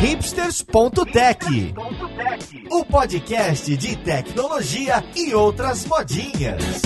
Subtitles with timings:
[0.00, 1.74] hipsters.tech,
[2.70, 6.80] o podcast de tecnologia e outras modinhas.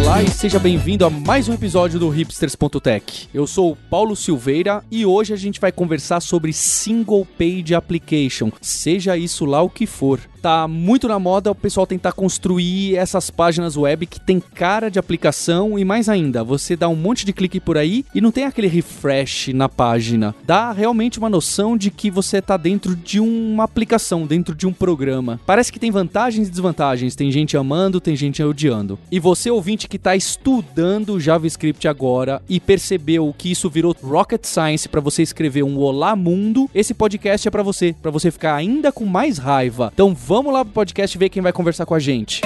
[0.00, 3.28] Olá e seja bem-vindo a mais um episódio do hipsters.tech.
[3.34, 8.50] Eu sou o Paulo Silveira e hoje a gente vai conversar sobre single page application,
[8.62, 10.18] seja isso lá o que for
[10.48, 14.98] tá muito na moda o pessoal tentar construir essas páginas web que tem cara de
[14.98, 18.44] aplicação e mais ainda, você dá um monte de clique por aí e não tem
[18.44, 20.34] aquele refresh na página.
[20.46, 24.72] Dá realmente uma noção de que você tá dentro de uma aplicação, dentro de um
[24.72, 25.38] programa.
[25.44, 28.98] Parece que tem vantagens e desvantagens, tem gente amando, tem gente odiando.
[29.12, 34.88] E você ouvinte que tá estudando JavaScript agora e percebeu que isso virou rocket science
[34.88, 38.90] para você escrever um olá mundo, esse podcast é para você, para você ficar ainda
[38.90, 39.90] com mais raiva.
[39.92, 42.40] Então Vamos lá pro podcast ver quem vai conversar com a gente.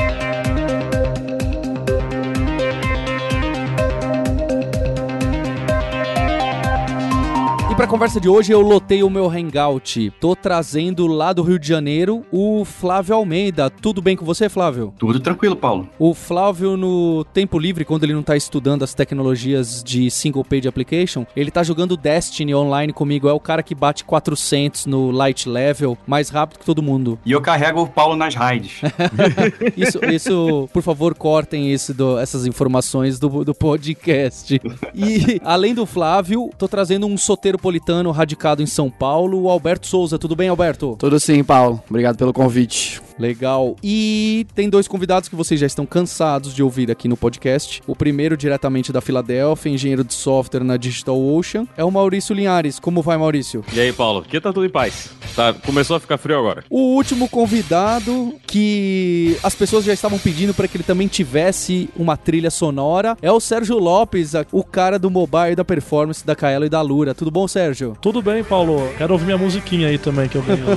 [7.82, 10.12] Para a conversa de hoje eu lotei o meu hangout.
[10.20, 13.68] Tô trazendo lá do Rio de Janeiro o Flávio Almeida.
[13.68, 14.95] Tudo bem com você, Flávio?
[14.96, 15.88] Tudo tranquilo, Paulo.
[15.98, 20.68] O Flávio no tempo livre, quando ele não tá estudando as tecnologias de single page
[20.68, 23.29] application, ele tá jogando Destiny online comigo.
[23.29, 27.18] É o cara que bate 400 no light level, mais rápido que todo mundo.
[27.26, 28.80] E eu carrego o Paulo nas raids.
[29.76, 34.60] isso, isso, por favor, cortem isso do, essas informações do, do podcast.
[34.95, 39.87] E além do Flávio, tô trazendo um soteiro metropolitano radicado em São Paulo, o Alberto
[39.87, 40.18] Souza.
[40.18, 40.96] Tudo bem, Alberto?
[40.98, 41.82] Tudo sim, Paulo.
[41.88, 43.01] Obrigado pelo convite.
[43.18, 43.77] Legal.
[43.82, 47.82] E tem dois convidados que vocês já estão cansados de ouvir aqui no podcast.
[47.87, 52.79] O primeiro, diretamente da Filadélfia, engenheiro de software na Digital Ocean, é o Maurício Linhares.
[52.79, 53.65] Como vai, Maurício?
[53.73, 54.21] E aí, Paulo?
[54.21, 55.10] Aqui tá tudo em paz.
[55.35, 56.65] Tá, começou a ficar frio agora.
[56.69, 62.16] O último convidado que as pessoas já estavam pedindo para que ele também tivesse uma
[62.16, 66.69] trilha sonora é o Sérgio Lopes, o cara do mobile da performance da Kaelo e
[66.69, 67.15] da Lura.
[67.15, 67.97] Tudo bom, Sérgio?
[68.00, 68.93] Tudo bem, Paulo.
[68.99, 70.62] Quero ouvir minha musiquinha aí também que eu ganhei.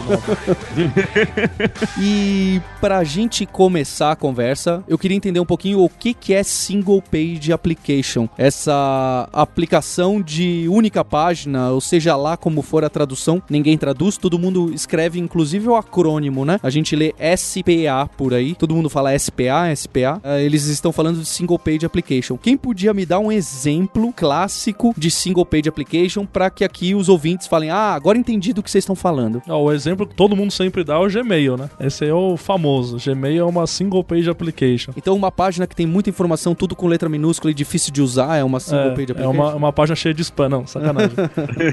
[2.00, 6.34] e e pra gente começar a conversa, eu queria entender um pouquinho o que, que
[6.34, 8.28] é Single Page Application.
[8.38, 14.38] Essa aplicação de única página, ou seja lá como for a tradução, ninguém traduz, todo
[14.38, 16.60] mundo escreve inclusive o acrônimo, né?
[16.62, 20.22] A gente lê SPA por aí, todo mundo fala SPA, SPA.
[20.24, 22.38] Uh, eles estão falando de Single Page Application.
[22.38, 27.08] Quem podia me dar um exemplo clássico de Single Page Application para que aqui os
[27.08, 29.42] ouvintes falem: Ah, agora entendi do que vocês estão falando?
[29.48, 31.70] Ah, o exemplo que todo mundo sempre dá é o Gmail, né?
[31.80, 32.98] Esse é o famoso.
[32.98, 34.92] Gmail é uma single page application.
[34.96, 38.38] Então, uma página que tem muita informação, tudo com letra minúscula e difícil de usar,
[38.38, 39.24] é uma single é, page application.
[39.24, 41.16] É uma, uma página cheia de spam, não, sacanagem.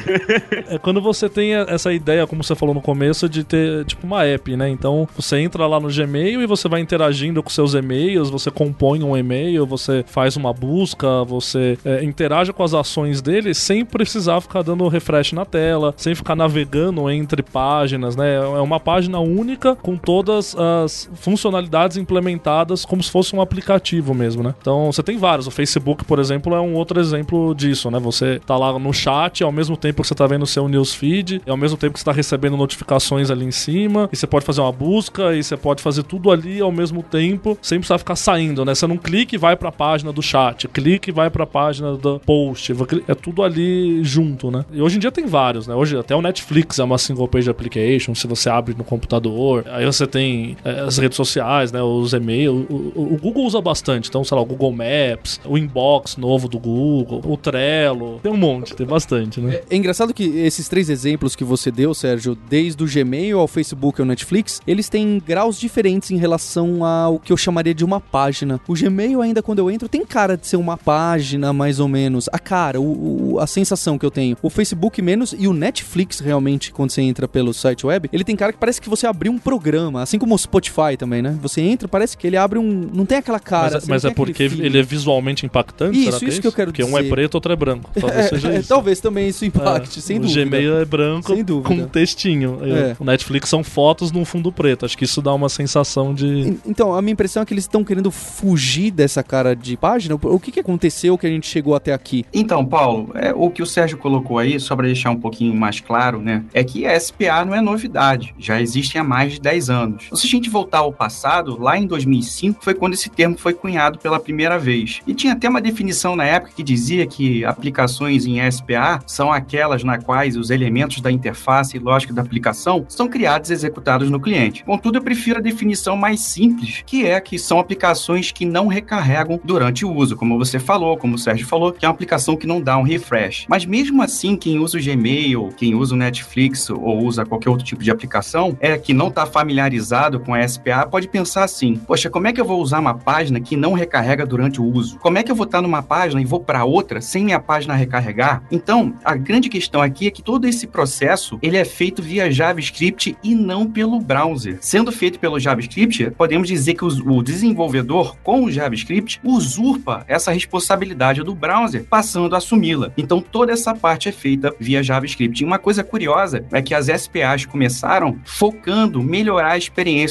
[0.68, 4.24] é quando você tem essa ideia, como você falou no começo, de ter tipo uma
[4.24, 4.68] app, né?
[4.68, 9.02] Então, você entra lá no Gmail e você vai interagindo com seus e-mails, você compõe
[9.02, 14.40] um e-mail, você faz uma busca, você é, interage com as ações dele sem precisar
[14.40, 18.36] ficar dando refresh na tela, sem ficar navegando entre páginas, né?
[18.36, 24.14] É uma página única com toda todas as funcionalidades implementadas como se fosse um aplicativo
[24.14, 24.54] mesmo, né?
[24.60, 25.46] Então você tem vários.
[25.46, 27.98] O Facebook, por exemplo, é um outro exemplo disso, né?
[27.98, 31.42] Você tá lá no chat ao mesmo tempo que você tá vendo o seu newsfeed,
[31.46, 34.44] e ao mesmo tempo que você tá recebendo notificações ali em cima, e você pode
[34.44, 38.16] fazer uma busca, e você pode fazer tudo ali ao mesmo tempo, sem precisar ficar
[38.16, 38.74] saindo, né?
[38.74, 41.46] Você não clica e vai para a página do chat, clica e vai para a
[41.46, 42.72] página do post,
[43.06, 44.64] é tudo ali junto, né?
[44.72, 45.74] E hoje em dia tem vários, né?
[45.74, 49.84] Hoje até o Netflix é uma single page application, se você abre no computador, aí
[49.84, 51.82] você tem tem é, as redes sociais, né?
[51.82, 52.64] Os e-mails.
[52.70, 54.08] O, o, Google usa bastante.
[54.08, 58.20] Então, sei lá, o Google Maps, o inbox novo do Google, o Trello.
[58.22, 59.56] Tem um monte, tem bastante, né?
[59.56, 63.48] É, é engraçado que esses três exemplos que você deu, Sérgio, desde o Gmail ao
[63.48, 68.00] Facebook ao Netflix, eles têm graus diferentes em relação ao que eu chamaria de uma
[68.00, 68.60] página.
[68.68, 72.28] O Gmail, ainda quando eu entro, tem cara de ser uma página, mais ou menos.
[72.32, 74.36] A cara, o, o, a sensação que eu tenho.
[74.40, 78.36] O Facebook menos e o Netflix, realmente, quando você entra pelo site web, ele tem
[78.36, 80.02] cara que parece que você abriu um programa.
[80.12, 81.38] Assim como o Spotify também, né?
[81.40, 82.90] Você entra, parece que ele abre um.
[82.92, 83.76] Não tem aquela cara.
[83.76, 85.98] Mas, mas é porque ele é visualmente impactante?
[85.98, 86.92] Isso, isso, é isso que eu quero porque dizer.
[86.92, 87.90] Porque um é preto, outro é branco.
[87.98, 88.68] Talvez seja é, isso.
[88.68, 90.42] Talvez também isso impacte, é, sem o dúvida.
[90.42, 91.74] O Gmail é branco sem dúvida.
[91.74, 92.58] com um textinho.
[92.62, 92.94] É.
[93.00, 94.84] O Netflix são fotos num fundo preto.
[94.84, 96.58] Acho que isso dá uma sensação de.
[96.66, 100.14] Então, a minha impressão é que eles estão querendo fugir dessa cara de página.
[100.14, 102.26] O que, que aconteceu que a gente chegou até aqui?
[102.34, 105.80] Então, Paulo, é, o que o Sérgio colocou aí, só para deixar um pouquinho mais
[105.80, 106.44] claro, né?
[106.52, 108.34] É que a SPA não é novidade.
[108.38, 110.01] Já existem há mais de 10 anos.
[110.06, 110.20] Anos.
[110.20, 113.98] Se a gente voltar ao passado, lá em 2005 foi quando esse termo foi cunhado
[113.98, 115.00] pela primeira vez.
[115.06, 119.84] E tinha até uma definição na época que dizia que aplicações em SPA são aquelas
[119.84, 124.20] na quais os elementos da interface e lógica da aplicação são criados e executados no
[124.20, 124.64] cliente.
[124.64, 129.40] Contudo, eu prefiro a definição mais simples, que é que são aplicações que não recarregam
[129.42, 132.46] durante o uso, como você falou, como o Sérgio falou, que é uma aplicação que
[132.46, 133.46] não dá um refresh.
[133.48, 137.64] Mas mesmo assim, quem usa o Gmail, quem usa o Netflix ou usa qualquer outro
[137.64, 142.08] tipo de aplicação, é que não está familiarizado com a SPA, pode pensar assim: poxa,
[142.08, 144.98] como é que eu vou usar uma página que não recarrega durante o uso?
[144.98, 147.74] Como é que eu vou estar numa página e vou para outra sem minha página
[147.74, 148.42] recarregar?
[148.50, 153.16] Então, a grande questão aqui é que todo esse processo ele é feito via JavaScript
[153.22, 154.58] e não pelo browser.
[154.60, 161.22] Sendo feito pelo JavaScript, podemos dizer que o desenvolvedor com o JavaScript usurpa essa responsabilidade
[161.22, 162.92] do browser, passando a assumi-la.
[162.96, 165.42] Então, toda essa parte é feita via JavaScript.
[165.42, 169.58] E uma coisa curiosa é que as SPAs começaram focando melhorar a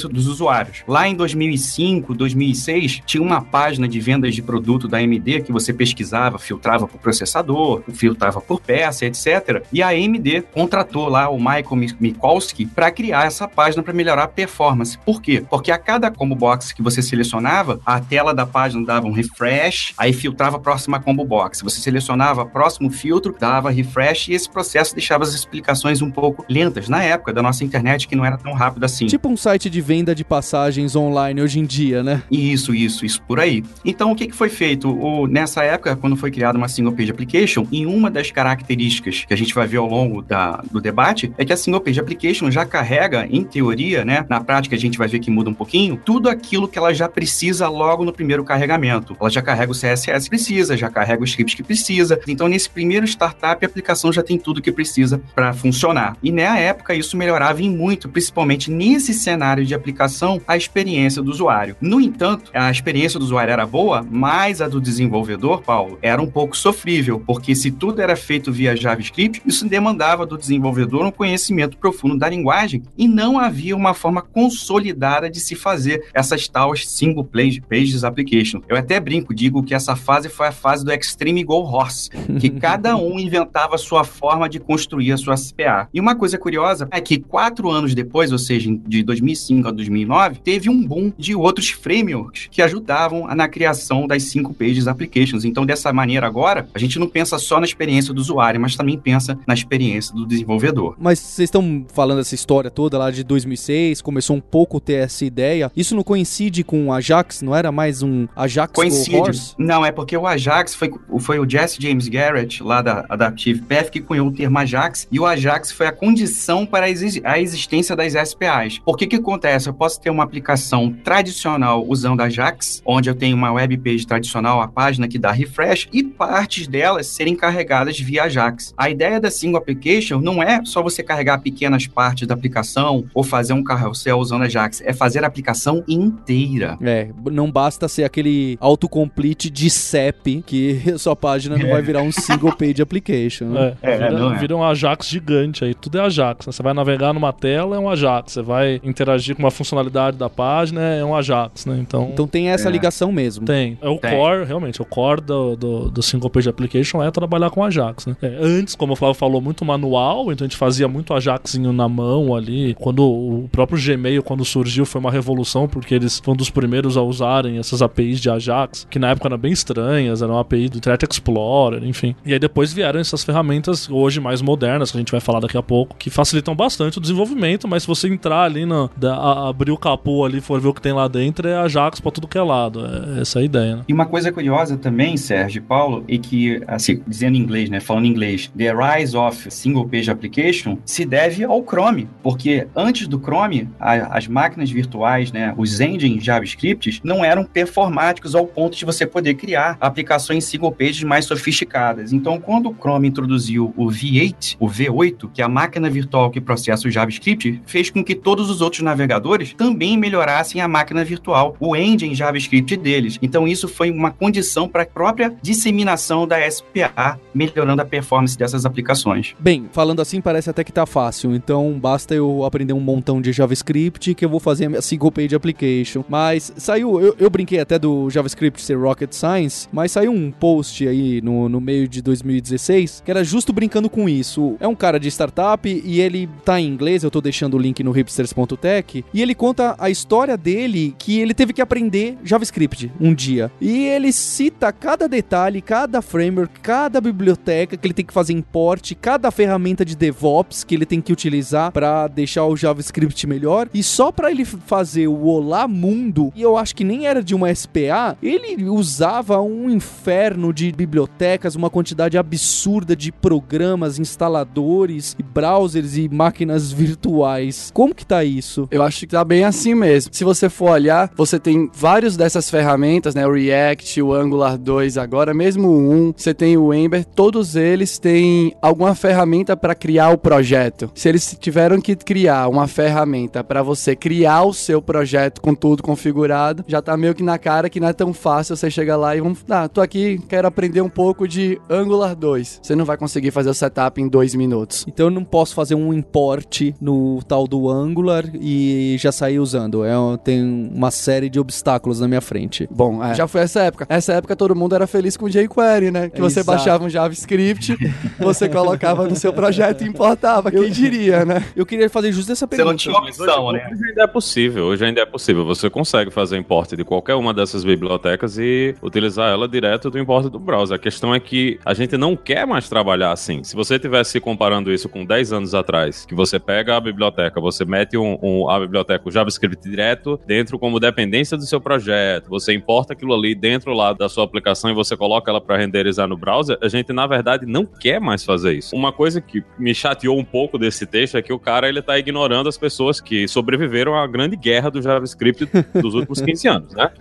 [0.09, 0.83] dos usuários.
[0.87, 5.73] Lá em 2005, 2006, tinha uma página de vendas de produto da AMD que você
[5.73, 9.63] pesquisava, filtrava por processador, filtrava por peça, etc.
[9.71, 14.27] E a AMD contratou lá o Michael Mikulski para criar essa página para melhorar a
[14.27, 14.97] performance.
[15.05, 15.43] Por quê?
[15.49, 19.93] Porque a cada combo box que você selecionava, a tela da página dava um refresh,
[19.97, 21.61] aí filtrava a próxima combo box.
[21.61, 26.89] Você selecionava próximo filtro, dava refresh e esse processo deixava as explicações um pouco lentas
[26.89, 29.07] na época da nossa internet que não era tão rápido assim.
[29.07, 32.23] Tipo um site de venda de passagens online hoje em dia, né?
[32.31, 33.63] Isso, isso, isso por aí.
[33.83, 34.89] Então o que, que foi feito?
[34.89, 39.33] O, nessa época, quando foi criada uma single page application, em uma das características que
[39.33, 42.49] a gente vai ver ao longo da, do debate é que a single page application
[42.49, 44.25] já carrega, em teoria, né?
[44.29, 47.07] Na prática a gente vai ver que muda um pouquinho, tudo aquilo que ela já
[47.07, 49.15] precisa logo no primeiro carregamento.
[49.19, 52.19] Ela já carrega o CSS que precisa, já carrega os scripts que precisa.
[52.27, 56.17] Então, nesse primeiro startup, a aplicação já tem tudo que precisa para funcionar.
[56.23, 61.31] E na época isso melhorava em muito, principalmente nesse cenário de aplicação, a experiência do
[61.31, 61.75] usuário.
[61.81, 66.27] No entanto, a experiência do usuário era boa, mas a do desenvolvedor, Paulo, era um
[66.27, 71.77] pouco sofrível, porque se tudo era feito via JavaScript, isso demandava do desenvolvedor um conhecimento
[71.77, 77.27] profundo da linguagem e não havia uma forma consolidada de se fazer essas tais single
[77.67, 78.61] pages application.
[78.67, 82.09] Eu até brinco, digo que essa fase foi a fase do Extreme Go Horse,
[82.39, 85.87] que cada um inventava sua forma de construir a sua CPA.
[85.93, 90.39] E uma coisa curiosa é que quatro anos depois, ou seja, de 2005 a 2009,
[90.43, 95.45] teve um boom de outros frameworks que ajudavam na criação das cinco pages applications.
[95.45, 98.97] Então, dessa maneira agora, a gente não pensa só na experiência do usuário, mas também
[98.97, 100.95] pensa na experiência do desenvolvedor.
[100.99, 105.25] Mas vocês estão falando essa história toda lá de 2006, começou um pouco ter essa
[105.25, 105.71] ideia.
[105.75, 107.41] Isso não coincide com o Ajax?
[107.41, 109.55] Não era mais um Ajax Coincide.
[109.57, 113.89] Não, é porque o Ajax foi, foi o Jesse James Garrett, lá da Adaptive Path,
[113.89, 118.13] que cunhou o termo Ajax, e o Ajax foi a condição para a existência das
[118.29, 118.79] SPAs.
[118.79, 119.69] Por que que acontece?
[119.69, 124.61] Eu posso ter uma aplicação tradicional usando Ajax, onde eu tenho uma web page tradicional,
[124.61, 128.73] a página que dá refresh, e partes delas serem carregadas via Ajax.
[128.77, 133.23] A ideia da Single Application não é só você carregar pequenas partes da aplicação ou
[133.23, 136.77] fazer um carrossel usando Ajax, é fazer a aplicação inteira.
[136.81, 142.11] É, não basta ser aquele autocomplete de CEP que sua página não vai virar um
[142.11, 143.45] single page application.
[143.45, 143.77] Né?
[143.81, 144.37] É, é, vira, não é.
[144.37, 146.47] vira um Ajax gigante aí, tudo é Ajax.
[146.47, 146.51] Né?
[146.51, 148.33] Você vai navegar numa tela, é um Ajax.
[148.33, 151.77] Você vai interagir com uma funcionalidade da página, é um Ajax, né?
[151.79, 152.71] Então, então tem essa É.
[152.71, 153.45] ligação mesmo.
[153.45, 153.77] tem.
[153.81, 154.11] É o Tem.
[154.11, 158.15] core, realmente, o core do, do, do single page application é trabalhar com Ajax, né?
[158.21, 161.87] É, antes, como o Flávio falou, muito manual, então a gente fazia muito Ajaxinho na
[161.89, 162.73] mão ali.
[162.75, 167.01] Quando o próprio Gmail, quando surgiu, foi uma revolução, porque eles foram dos primeiros a
[167.01, 171.05] usarem essas APIs de Ajax, que na época eram bem estranhas, eram API do Internet
[171.11, 172.15] Explorer, enfim.
[172.25, 175.57] E aí depois vieram essas ferramentas hoje mais modernas, que a gente vai falar daqui
[175.57, 179.49] a pouco, que facilitam bastante o desenvolvimento, mas se você entrar ali, na, da- a-
[179.49, 182.11] abrir o capô ali e for ver o que tem lá dentro, é Ajax pra
[182.11, 182.85] tudo que é lado.
[182.85, 183.83] É essa a ideia, né?
[183.87, 187.79] E uma coisa curiosa também, Sérgio e Paulo, é que, assim, dizendo em inglês, né,
[187.79, 193.07] falando em inglês, the rise of single page application se deve ao Chrome, porque antes
[193.07, 198.77] do Chrome, a- as máquinas virtuais, né, os engines JavaScript não eram performáticos ao ponto
[198.77, 202.13] de você poder criar aplicações single page mais sofisticadas.
[202.13, 206.39] Então, quando o Chrome introduziu o V8, o V8, que é a máquina virtual que
[206.39, 211.55] processa o JavaScript, fez com que todos os outros navegadores também melhorassem a máquina virtual,
[211.59, 213.17] o engine JavaScript deles.
[213.21, 218.65] Então, isso foi uma condição para a própria disseminação da SPA, melhorando a performance dessas
[218.65, 219.33] aplicações.
[219.39, 223.31] Bem, falando assim parece até que tá fácil, então basta eu aprender um montão de
[223.31, 226.03] JavaScript que eu vou fazer a minha single page application.
[226.07, 230.87] Mas saiu, eu, eu brinquei até do JavaScript ser rocket science, mas saiu um post
[230.87, 234.55] aí no, no meio de 2016 que era justo brincando com isso.
[234.59, 237.83] É um cara de startup e ele tá em inglês, eu tô deixando o link
[237.83, 238.80] no hipsters.tech
[239.13, 243.51] E ele conta a história dele que ele teve que aprender JavaScript um dia.
[243.59, 248.93] E ele cita cada detalhe, cada framework, cada biblioteca que ele tem que fazer import,
[249.01, 253.69] cada ferramenta de DevOps que ele tem que utilizar para deixar o JavaScript melhor.
[253.73, 257.35] E só para ele fazer o Olá Mundo, e eu acho que nem era de
[257.35, 265.97] uma SPA, ele usava um inferno de bibliotecas, uma quantidade absurda de programas, instaladores, browsers
[265.97, 267.71] e máquinas virtuais.
[267.73, 268.67] Como que tá isso?
[268.71, 270.13] Eu acho que tá bem assim mesmo.
[270.13, 273.27] Se você for olhar, você tem vários dessas ferramentas, né?
[273.27, 277.99] O React, o Angular 2 agora, mesmo o 1, você tem o Ember, todos eles
[277.99, 280.89] têm alguma ferramenta para criar o projeto.
[280.95, 285.83] Se eles tiveram que criar uma ferramenta para você criar o seu projeto com tudo
[285.83, 289.15] configurado, já tá meio que na cara que não é tão fácil você chegar lá
[289.17, 292.61] e vamos, ah, tô aqui, quero aprender um pouco de Angular 2.
[292.63, 294.85] Você não vai conseguir fazer o setup em dois minutos.
[294.87, 298.50] Então eu não posso fazer um import no tal do Angular e
[298.99, 299.83] já sair usando.
[299.85, 299.91] É,
[300.23, 300.41] tem
[300.73, 302.67] uma série de obstáculos na minha frente.
[302.71, 303.85] Bom, é, já foi essa época.
[303.89, 306.09] Essa época todo mundo era feliz com jQuery, né?
[306.09, 306.57] Que você Exato.
[306.57, 307.75] baixava um JavaScript,
[308.19, 310.51] você colocava no seu projeto e importava.
[310.51, 311.43] Quem diria, né?
[311.55, 312.71] Eu queria fazer justo essa Você pergunta.
[312.71, 313.67] não tinha opção, né?
[313.71, 315.45] Hoje ainda é possível, hoje ainda é possível.
[315.45, 320.27] Você consegue fazer import de qualquer uma dessas bibliotecas e utilizar ela direto do import
[320.27, 320.75] do browser.
[320.75, 323.43] A questão é que a gente não quer mais trabalhar assim.
[323.43, 327.65] Se você tivesse comparando isso com 10 anos atrás, que você pega a biblioteca, você
[327.65, 332.53] mete um, um- a biblioteca, o JavaScript direto dentro como dependência do seu projeto, você
[332.53, 336.17] importa aquilo ali dentro lá da sua aplicação e você coloca ela para renderizar no
[336.17, 338.75] browser, a gente na verdade não quer mais fazer isso.
[338.75, 341.97] Uma coisa que me chateou um pouco desse texto é que o cara ele tá
[341.97, 345.47] ignorando as pessoas que sobreviveram à grande guerra do JavaScript
[345.81, 346.91] dos últimos 15 anos, né?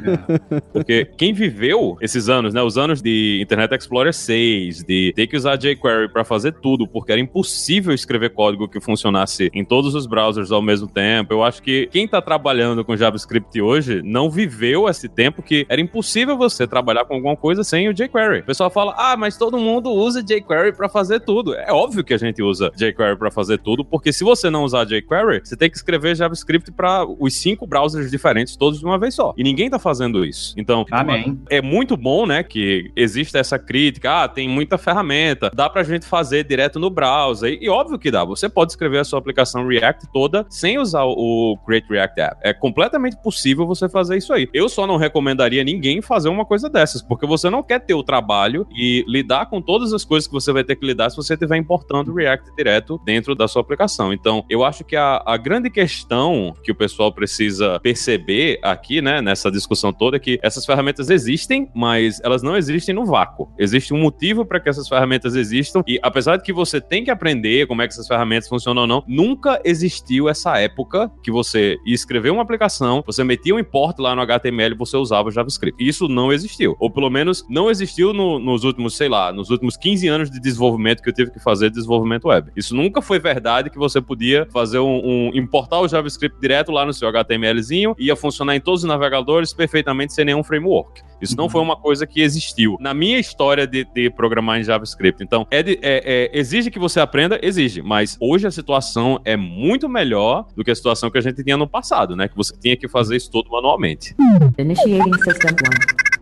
[0.72, 5.36] Porque quem viveu esses anos, né, os anos de Internet Explorer 6, de ter que
[5.36, 10.06] usar jQuery para fazer tudo, porque era impossível escrever código que funcionasse em todos os
[10.06, 11.29] browsers ao mesmo tempo.
[11.30, 15.80] Eu acho que quem tá trabalhando com JavaScript hoje não viveu esse tempo que era
[15.80, 18.40] impossível você trabalhar com alguma coisa sem o jQuery.
[18.40, 21.54] O pessoal fala: "Ah, mas todo mundo usa jQuery para fazer tudo".
[21.54, 24.84] É óbvio que a gente usa jQuery para fazer tudo, porque se você não usar
[24.84, 29.14] jQuery, você tem que escrever JavaScript para os cinco browsers diferentes todos de uma vez
[29.14, 29.32] só.
[29.36, 30.54] E ninguém tá fazendo isso.
[30.56, 31.38] Então, Amém.
[31.48, 36.06] é muito bom, né, que existe essa crítica, ah, tem muita ferramenta, dá pra gente
[36.06, 39.66] fazer direto no browser, e, e óbvio que dá, você pode escrever a sua aplicação
[39.66, 42.36] React toda sem usar o, o Create React App.
[42.42, 44.48] É completamente possível você fazer isso aí.
[44.54, 48.02] Eu só não recomendaria ninguém fazer uma coisa dessas, porque você não quer ter o
[48.02, 51.34] trabalho e lidar com todas as coisas que você vai ter que lidar se você
[51.34, 54.12] estiver importando o React direto dentro da sua aplicação.
[54.12, 59.20] Então, eu acho que a, a grande questão que o pessoal precisa perceber aqui, né,
[59.20, 63.52] nessa discussão toda, é que essas ferramentas existem, mas elas não existem no vácuo.
[63.58, 67.10] Existe um motivo para que essas ferramentas existam e apesar de que você tem que
[67.10, 71.76] aprender como é que essas ferramentas funcionam ou não, nunca existiu essa época que você
[71.86, 75.30] ia escrever uma aplicação, você metia um import lá no HTML e você usava o
[75.30, 75.82] JavaScript.
[75.82, 76.76] Isso não existiu.
[76.78, 80.40] Ou pelo menos não existiu no- nos últimos, sei lá, nos últimos 15 anos de
[80.40, 82.50] desenvolvimento que eu tive que fazer de desenvolvimento web.
[82.56, 86.84] Isso nunca foi verdade que você podia fazer um, um- importar o JavaScript direto lá
[86.84, 91.02] no seu HTMLzinho, ia funcionar em todos os navegadores perfeitamente sem nenhum framework.
[91.20, 95.22] Isso não foi uma coisa que existiu na minha história de, de programar em JavaScript.
[95.22, 97.38] Então, é de- é- é- exige que você aprenda?
[97.42, 97.82] Exige.
[97.82, 101.56] Mas hoje a situação é muito melhor do que a situação que a gente tinha
[101.56, 102.26] no passado, né?
[102.26, 104.16] Que você tinha que fazer isso tudo manualmente.
[104.58, 106.19] Initiating System 1.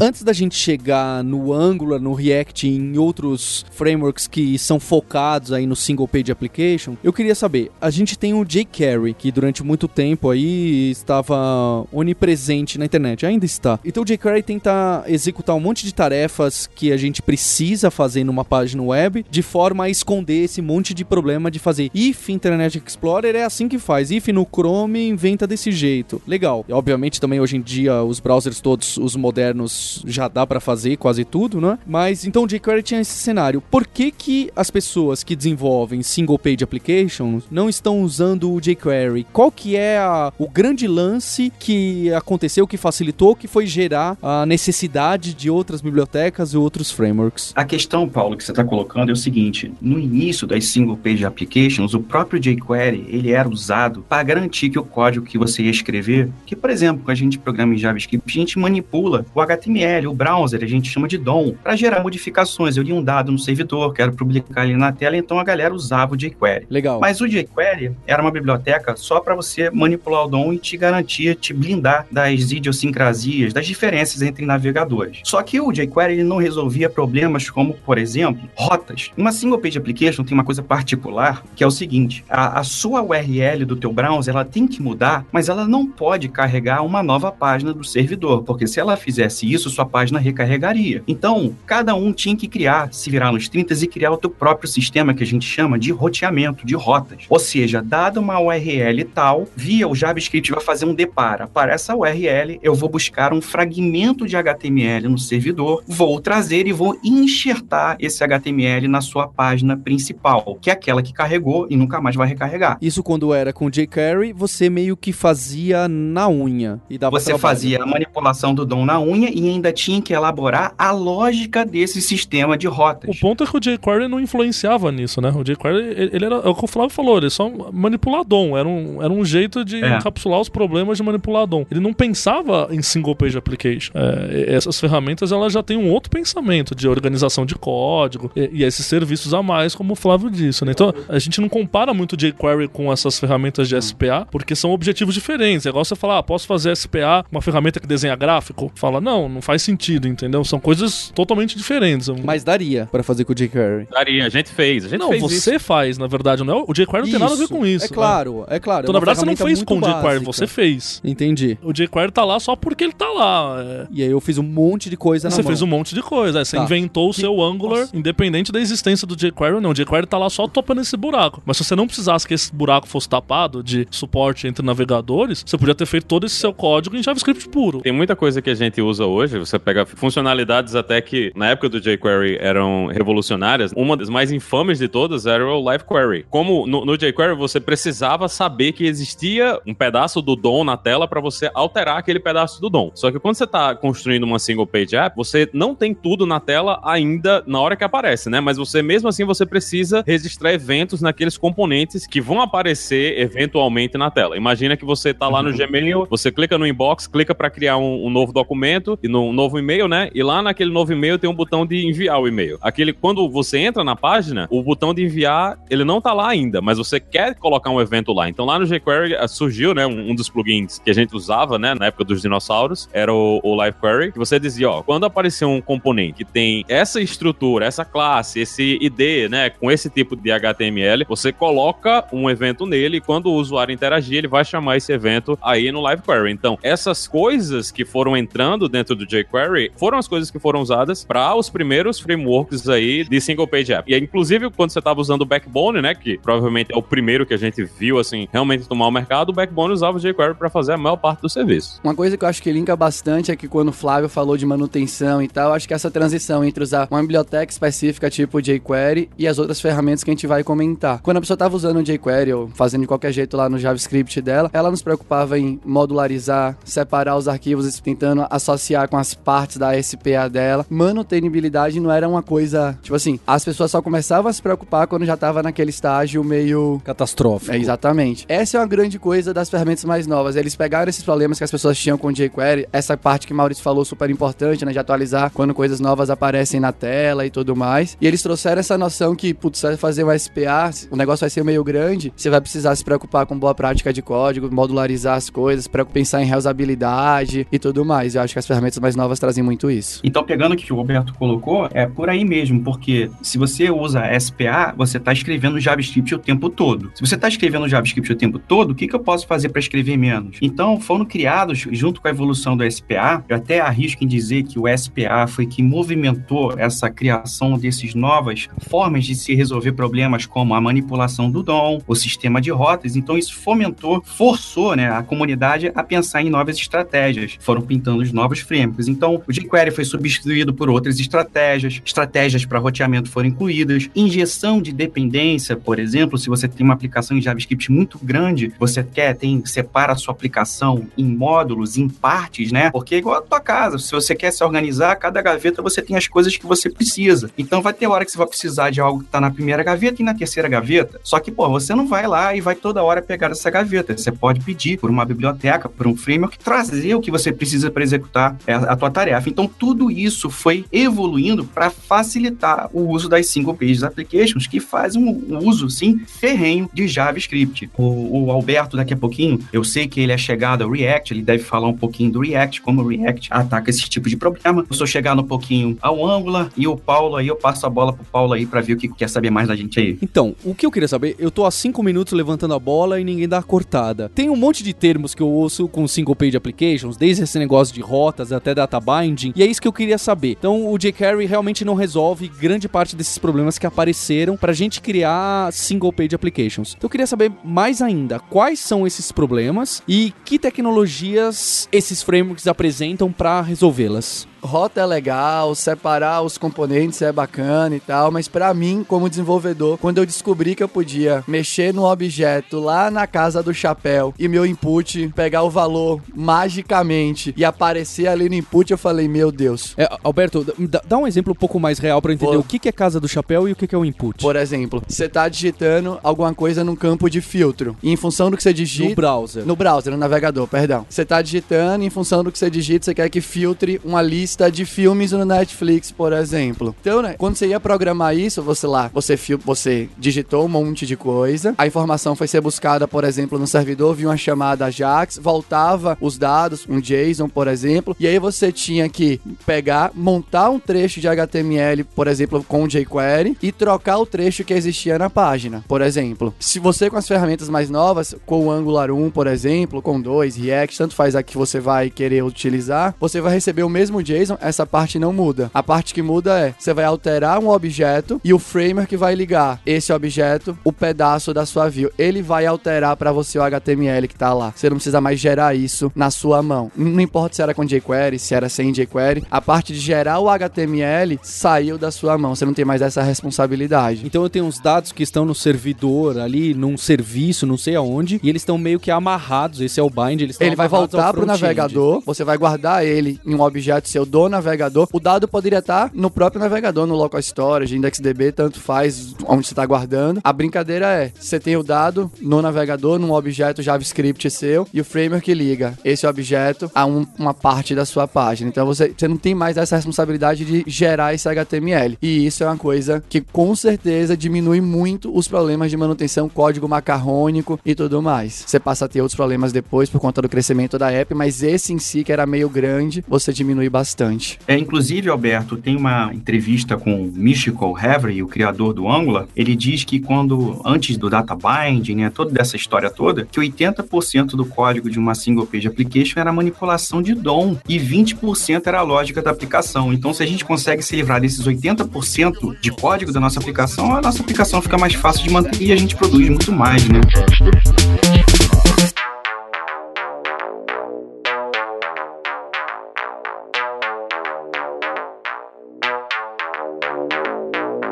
[0.00, 5.52] Antes da gente chegar no Angular, no React e em outros frameworks que são focados
[5.52, 9.62] aí no single page application, eu queria saber, a gente tem o jQuery, que durante
[9.62, 13.78] muito tempo aí estava onipresente na internet, ainda está.
[13.84, 18.44] Então o jQuery tenta executar um monte de tarefas que a gente precisa fazer numa
[18.44, 23.34] página web, de forma a esconder esse monte de problema de fazer if Internet Explorer
[23.36, 26.20] é assim que faz, if no Chrome inventa desse jeito.
[26.26, 26.64] Legal.
[26.68, 29.69] E, obviamente também hoje em dia os browsers todos, os modernos,
[30.06, 31.78] já dá pra fazer quase tudo, né?
[31.86, 33.60] Mas então o jQuery tinha esse cenário.
[33.70, 39.26] Por que que as pessoas que desenvolvem single page applications não estão usando o jQuery?
[39.32, 44.44] Qual que é a- o grande lance que aconteceu, que facilitou, que foi gerar a
[44.46, 47.52] necessidade de outras bibliotecas e outros frameworks?
[47.54, 51.24] A questão, Paulo, que você está colocando é o seguinte: no início das single page
[51.24, 55.70] applications, o próprio jQuery ele era usado para garantir que o código que você ia
[55.70, 59.59] escrever, que por exemplo, quando a gente programa em JavaScript, a gente manipula o HTML,
[60.08, 62.76] o browser, a gente chama de DOM, para gerar modificações.
[62.76, 66.14] Eu li um dado no servidor, quero publicar ali na tela, então a galera usava
[66.14, 66.66] o jQuery.
[66.70, 67.00] Legal.
[67.00, 71.34] Mas o jQuery era uma biblioteca só para você manipular o DOM e te garantir,
[71.36, 75.20] te blindar das idiosincrasias, das diferenças entre navegadores.
[75.24, 79.10] Só que o jQuery ele não resolvia problemas como, por exemplo, rotas.
[79.16, 83.02] Uma single page application tem uma coisa particular que é o seguinte: a, a sua
[83.02, 87.30] URL do teu browser ela tem que mudar, mas ela não pode carregar uma nova
[87.30, 91.02] página do servidor, porque se ela fizesse isso, sua página recarregaria.
[91.06, 94.68] Então, cada um tinha que criar, se virar nos 30 e criar o teu próprio
[94.68, 97.24] sistema que a gente chama de roteamento, de rotas.
[97.28, 101.46] Ou seja, dada uma URL tal, via o JavaScript vai fazer um depara.
[101.46, 106.72] Para essa URL, eu vou buscar um fragmento de HTML no servidor, vou trazer e
[106.72, 112.00] vou enxertar esse HTML na sua página principal, que é aquela que carregou e nunca
[112.00, 112.78] mais vai recarregar.
[112.80, 117.40] Isso quando era com jQuery, você meio que fazia na unha e dava Você trabalho.
[117.40, 122.00] fazia a manipulação do DOM na unha e ainda tinha que elaborar a lógica desse
[122.00, 123.10] sistema de rotas.
[123.16, 125.30] O ponto é que o jQuery não influenciava nisso, né?
[125.34, 128.56] O jQuery, ele era, é o que o Flávio falou, ele só manipular DOM.
[128.56, 129.96] Era um, era um jeito de É.
[129.96, 131.64] encapsular os problemas de manipular DOM.
[131.70, 133.92] Ele não pensava em single page application.
[133.94, 138.64] É, essas ferramentas, elas já têm um outro pensamento de organização de código e, e
[138.64, 140.72] esses serviços a mais, como o Flávio disse, né?
[140.72, 144.70] Então, a gente não compara muito o jQuery com essas ferramentas de SPA, porque são
[144.70, 145.66] objetivos diferentes.
[145.66, 148.70] É igual você falar, ah, posso fazer SPA, uma ferramenta que desenha gráfico?
[148.74, 150.44] Fala, não, não faz sentido, entendeu?
[150.44, 152.08] São coisas totalmente diferentes.
[152.24, 153.88] Mas daria pra fazer com o jQuery.
[153.90, 154.84] Daria, a gente fez.
[154.84, 155.64] A gente Não, fez você isso.
[155.64, 156.64] faz, na verdade, não é?
[156.66, 157.86] O jQuery não tem nada a ver com isso.
[157.86, 157.94] É né?
[157.94, 158.84] claro, é claro.
[158.84, 160.32] Então, é na verdade, você não fez com o muito jQuery, básica.
[160.32, 161.00] você fez.
[161.04, 161.58] Entendi.
[161.62, 163.62] O jQuery tá lá só porque ele tá lá.
[163.62, 163.86] é.
[163.90, 165.48] E aí eu fiz um monte de coisa na Você mão.
[165.48, 166.38] fez um monte de coisa.
[166.40, 166.62] aí Você Tá.
[166.64, 169.70] inventou o seu Angular, independente da existência do jQuery ou não.
[169.70, 171.42] O jQuery tá lá só topando esse buraco.
[171.44, 175.56] Mas se você não precisasse que esse buraco fosse tapado de suporte entre navegadores, você
[175.58, 177.80] podia ter feito todo esse seu código em JavaScript puro.
[177.80, 181.68] Tem muita coisa que a gente usa hoje, você pega funcionalidades até que na época
[181.68, 183.72] do jQuery eram revolucionárias.
[183.76, 186.26] Uma das mais infames de todas era o Live Query.
[186.30, 191.06] Como no, no jQuery você precisava saber que existia um pedaço do DOM na tela
[191.08, 192.90] para você alterar aquele pedaço do DOM.
[192.94, 196.40] Só que quando você está construindo uma single page app, você não tem tudo na
[196.40, 198.40] tela ainda na hora que aparece, né?
[198.40, 204.10] Mas você mesmo assim você precisa registrar eventos naqueles componentes que vão aparecer eventualmente na
[204.10, 204.36] tela.
[204.36, 208.06] Imagina que você tá lá no Gmail, você clica no inbox, clica para criar um,
[208.06, 210.10] um novo documento no novo e-mail, né?
[210.14, 212.58] E lá naquele novo e-mail tem um botão de enviar o e-mail.
[212.60, 216.60] Aquele quando você entra na página, o botão de enviar, ele não tá lá ainda,
[216.60, 218.28] mas você quer colocar um evento lá.
[218.28, 221.58] Então lá no jQuery eh, surgiu, né, um, um dos plugins que a gente usava,
[221.58, 225.04] né, na época dos dinossauros, era o, o Live Query, que você dizia, ó, quando
[225.04, 230.16] aparecer um componente que tem essa estrutura, essa classe, esse ID, né, com esse tipo
[230.16, 234.76] de HTML, você coloca um evento nele e quando o usuário interagir, ele vai chamar
[234.76, 236.32] esse evento aí no Live Query.
[236.32, 241.04] Então, essas coisas que foram entrando dentro do jQuery foram as coisas que foram usadas
[241.04, 243.92] para os primeiros frameworks aí de single page app.
[243.92, 247.34] E inclusive quando você estava usando o Backbone, né, que provavelmente é o primeiro que
[247.34, 250.72] a gente viu assim realmente tomar o mercado, o Backbone usava o jQuery para fazer
[250.72, 251.80] a maior parte do serviço.
[251.82, 254.46] Uma coisa que eu acho que linka bastante é que quando o Flávio falou de
[254.46, 259.26] manutenção e tal, acho que essa transição entre usar uma biblioteca específica tipo jQuery e
[259.26, 261.00] as outras ferramentas que a gente vai comentar.
[261.02, 264.20] Quando a pessoa estava usando o jQuery ou fazendo de qualquer jeito lá no JavaScript
[264.20, 269.56] dela, ela não se preocupava em modularizar, separar os arquivos, tentando associar com as partes
[269.56, 270.66] da SPA dela.
[270.68, 275.04] Manutenibilidade não era uma coisa, tipo assim, as pessoas só começavam a se preocupar quando
[275.04, 277.52] já tava naquele estágio meio Catastrófico.
[277.52, 278.24] é, exatamente.
[278.28, 280.36] Essa é uma grande coisa das ferramentas mais novas.
[280.36, 283.36] Eles pegaram esses problemas que as pessoas tinham com o jQuery, essa parte que o
[283.36, 287.56] Maurício falou super importante, né, de atualizar quando coisas novas aparecem na tela e tudo
[287.56, 287.96] mais.
[288.00, 291.30] E eles trouxeram essa noção que, putz, você vai fazer um SPA, o negócio vai
[291.30, 295.30] ser meio grande, você vai precisar se preocupar com boa prática de código, modularizar as
[295.30, 298.14] coisas, pensar em reusabilidade e tudo mais.
[298.14, 300.00] Eu acho que as ferramentas mais novas trazem muito isso.
[300.04, 304.02] Então, pegando o que o Roberto colocou, é por aí mesmo, porque se você usa
[304.18, 306.92] SPA, você está escrevendo JavaScript o tempo todo.
[306.94, 309.60] Se você está escrevendo JavaScript o tempo todo, o que, que eu posso fazer para
[309.60, 310.38] escrever menos?
[310.40, 314.58] Então, foram criados, junto com a evolução do SPA, eu até arrisco em dizer que
[314.58, 320.54] o SPA foi que movimentou essa criação desses novas formas de se resolver problemas como
[320.54, 322.96] a manipulação do DOM, o sistema de rotas.
[322.96, 327.36] Então, isso fomentou, forçou né, a comunidade a pensar em novas estratégias.
[327.40, 328.88] Foram pintando os novos frameworks.
[328.88, 334.72] Então, o jQuery foi substituído por outras estratégias, estratégias para roteamento foram incluídas, injeção de
[334.72, 339.44] dependência, por exemplo, se você tem uma aplicação em JavaScript muito grande, você quer, tem,
[339.46, 342.70] separa a sua aplicação em módulos, em partes, né?
[342.70, 345.96] Porque é igual a tua casa, se você quer se organizar, cada gaveta você tem
[345.96, 347.30] as coisas que você precisa.
[347.38, 350.02] Então vai ter hora que você vai precisar de algo que tá na primeira gaveta
[350.02, 351.00] e na terceira gaveta.
[351.04, 353.96] Só que, pô, você não vai lá e vai toda hora pegar essa gaveta.
[353.96, 357.82] Você pode pedir por uma biblioteca, por um framework, trazer o que você precisa para
[357.82, 359.28] executar é a tua tarefa.
[359.28, 365.02] Então, tudo isso foi evoluindo para facilitar o uso das single pages applications, que fazem
[365.02, 367.70] um uso, sim, ferrenho de JavaScript.
[367.76, 371.22] O, o Alberto, daqui a pouquinho, eu sei que ele é chegado ao React, ele
[371.22, 374.64] deve falar um pouquinho do React, como o React ataca esse tipo de problema.
[374.68, 377.92] Eu sou chegado um pouquinho ao Angular e o Paulo aí, eu passo a bola
[377.92, 379.98] pro Paulo aí para ver o que quer saber mais da gente aí.
[380.02, 383.04] Então, o que eu queria saber, eu tô há cinco minutos levantando a bola e
[383.04, 384.10] ninguém dá a cortada.
[384.14, 387.74] Tem um monte de termos que eu ouço com single page applications, desde esse negócio
[387.74, 390.36] de rotas até data binding, e é isso que eu queria saber.
[390.38, 395.52] Então, o jQuery realmente não resolve grande parte desses problemas que apareceram pra gente criar
[395.52, 396.74] single page applications.
[396.76, 402.46] Então, eu queria saber mais ainda quais são esses problemas e que tecnologias esses frameworks
[402.46, 404.26] apresentam para resolvê-las.
[404.42, 409.78] Rota é legal, separar os componentes é bacana e tal, mas pra mim, como desenvolvedor,
[409.78, 414.28] quando eu descobri que eu podia mexer no objeto lá na casa do chapéu e
[414.28, 419.74] meu input pegar o valor magicamente e aparecer ali no input, eu falei, meu Deus.
[419.76, 420.46] É, Alberto,
[420.86, 422.98] dá, um exemplo um pouco mais real pra eu entender Vou- o que, é casa
[423.00, 424.20] do chapéu e o que, é o input.
[424.22, 427.76] Por exemplo, você tá digitando alguma coisa num campo de filtro.
[427.82, 428.94] E em função do que você No digita.
[428.94, 429.44] browser.
[429.46, 430.86] No browser, no navegador, perdão.
[430.88, 434.00] Você tá digitando, e em função do que você digita, você quer que filtre uma
[434.02, 436.74] lista de filmes no Netflix, por exemplo.
[436.80, 440.96] Então, né, quando você ia programar isso, você lá, você, você digitou um monte de
[440.96, 445.96] coisa, a informação foi ser buscada, por exemplo, no servidor, viu uma chamada Ajax, voltava
[446.00, 451.00] os dados, um JSON, por exemplo, e aí você tinha que pegar, montar um trecho
[451.00, 455.80] de HTML, por exemplo, com jQuery, e trocar o trecho que existia na página, por
[455.80, 456.34] exemplo.
[456.38, 460.36] Se você com as ferramentas mais novas, com o Angular 1, por exemplo, com 2,
[460.36, 464.19] React, tanto faz a que você vai querer utilizar, você vai receber o mesmo JSON,
[464.40, 465.50] essa parte não muda.
[465.54, 469.60] A parte que muda é, você vai alterar um objeto e o framework vai ligar
[469.64, 471.90] esse objeto, o pedaço da sua view.
[471.98, 474.52] Ele vai alterar para você o HTML que tá lá.
[474.54, 476.70] Você não precisa mais gerar isso na sua mão.
[476.76, 480.28] Não importa se era com jQuery, se era sem jQuery, a parte de gerar o
[480.28, 482.34] HTML saiu da sua mão.
[482.34, 484.02] Você não tem mais essa responsabilidade.
[484.04, 488.20] Então eu tenho uns dados que estão no servidor ali, num serviço, não sei aonde,
[488.22, 489.60] e eles estão meio que amarrados.
[489.60, 493.34] Esse é o bind, eles Ele vai voltar pro navegador, você vai guardar ele em
[493.34, 494.88] um objeto seu do navegador.
[494.92, 499.52] O dado poderia estar no próprio navegador, no local storage, IndexDB, tanto faz onde você
[499.52, 500.20] está guardando.
[500.24, 504.84] A brincadeira é, você tem o dado no navegador, num objeto JavaScript seu, e o
[504.84, 508.48] framework liga esse objeto a um- uma parte da sua página.
[508.50, 511.96] Então você, você não tem mais essa responsabilidade de gerar esse HTML.
[512.02, 516.68] E isso é uma coisa que com certeza diminui muito os problemas de manutenção, código
[516.68, 518.44] macarrônico e tudo mais.
[518.46, 521.72] Você passa a ter outros problemas depois por conta do crescimento da app, mas esse
[521.72, 523.99] em si, que era meio grande, você diminui bastante.
[524.46, 529.26] É, inclusive, Alberto, tem uma entrevista com o Mystical Hevery, o criador do Angular.
[529.36, 534.30] Ele diz que quando, antes do data binding, né, toda dessa história toda, que 80%
[534.30, 538.82] do código de uma single page application era manipulação de DOM e 20% era a
[538.82, 539.92] lógica da aplicação.
[539.92, 544.00] Então, se a gente consegue se livrar desses 80% de código da nossa aplicação, a
[544.00, 547.00] nossa aplicação fica mais fácil de manter e a gente produz muito mais, né?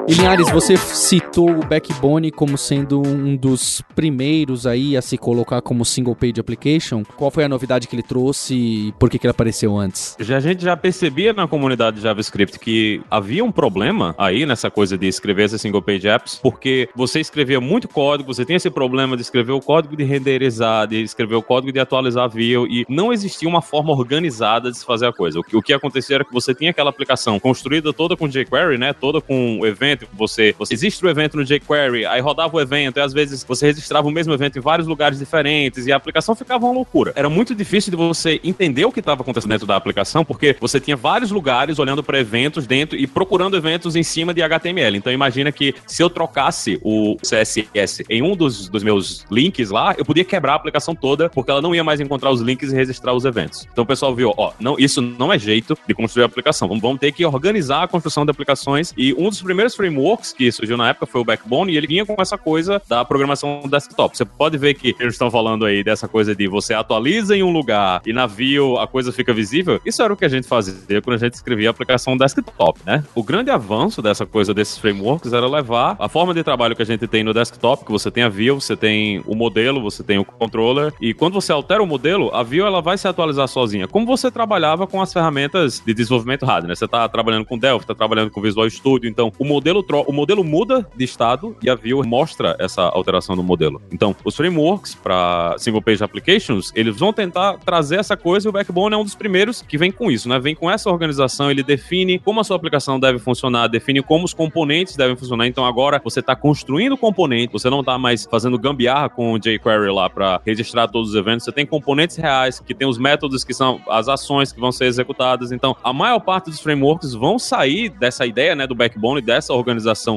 [0.09, 5.61] E Linhares, você citou o Backbone como sendo um dos primeiros aí a se colocar
[5.61, 7.03] como single page application.
[7.05, 10.17] Qual foi a novidade que ele trouxe e por que, que ele apareceu antes?
[10.19, 14.71] Já, a gente já percebia na comunidade de JavaScript que havia um problema aí nessa
[14.71, 18.71] coisa de escrever esses single page apps, porque você escrevia muito código, você tinha esse
[18.71, 22.87] problema de escrever o código de renderizar, de escrever o código de atualizar view, e
[22.89, 25.39] não existia uma forma organizada de se fazer a coisa.
[25.39, 28.79] O que, o que acontecia era que você tinha aquela aplicação construída toda com jQuery,
[28.79, 28.95] né?
[28.95, 29.67] Toda com o
[30.13, 33.67] você, você registra o evento no jQuery, aí rodava o evento, e às vezes você
[33.67, 37.13] registrava o mesmo evento em vários lugares diferentes, e a aplicação ficava uma loucura.
[37.17, 40.81] Era muito difícil de você entender o que estava acontecendo dentro da aplicação, porque você
[40.81, 44.97] tinha vários lugares olhando para eventos dentro e procurando eventos em cima de HTML.
[44.97, 49.95] Então imagina que se eu trocasse o CSS em um dos, dos meus links lá,
[49.97, 52.75] eu podia quebrar a aplicação toda, porque ela não ia mais encontrar os links e
[52.75, 53.67] registrar os eventos.
[53.73, 56.69] Então o pessoal viu, ó, não, isso não é jeito de construir a aplicação.
[56.69, 58.93] Vamos, vamos ter que organizar a construção de aplicações.
[58.97, 59.88] E um dos primeiros frameworks
[60.37, 63.63] que surgiu na época foi o Backbone, e ele vinha com essa coisa da programação
[63.69, 64.17] desktop.
[64.17, 67.51] Você pode ver que eles estão falando aí dessa coisa de você atualiza em um
[67.51, 69.81] lugar e na view a coisa fica visível.
[69.85, 73.05] Isso era o que a gente fazia quando a gente escrevia a aplicação desktop, né?
[73.15, 76.87] O grande avanço dessa coisa desses frameworks era levar a forma de trabalho que a
[76.87, 80.19] gente tem no desktop, que você tem a view, você tem o modelo, você tem
[80.19, 83.87] o controller, e quando você altera o modelo, a view ela vai se atualizar sozinha.
[83.89, 86.75] Como você trabalhava com as ferramentas de desenvolvimento hardware, né?
[86.75, 90.13] Você está trabalhando com Delphi, está trabalhando com Visual Studio, então o modelo modelo, o
[90.13, 93.81] modelo muda de estado e a view mostra essa alteração do modelo.
[93.93, 98.53] Então, os frameworks para single page applications, eles vão tentar trazer essa coisa e o
[98.53, 100.39] Backbone é um dos primeiros que vem com isso, né?
[100.39, 104.35] Vem com essa organização, ele define como a sua aplicação deve funcionar, define como os
[104.35, 105.47] componentes devem funcionar.
[105.47, 109.91] Então, agora você está construindo componente, você não está mais fazendo gambiarra com o jQuery
[109.93, 113.55] lá para registrar todos os eventos, você tem componentes reais que tem os métodos que
[113.55, 115.53] são as ações que vão ser executadas.
[115.53, 119.68] Então, a maior parte dos frameworks vão sair dessa ideia, né, do backbone, dessa organização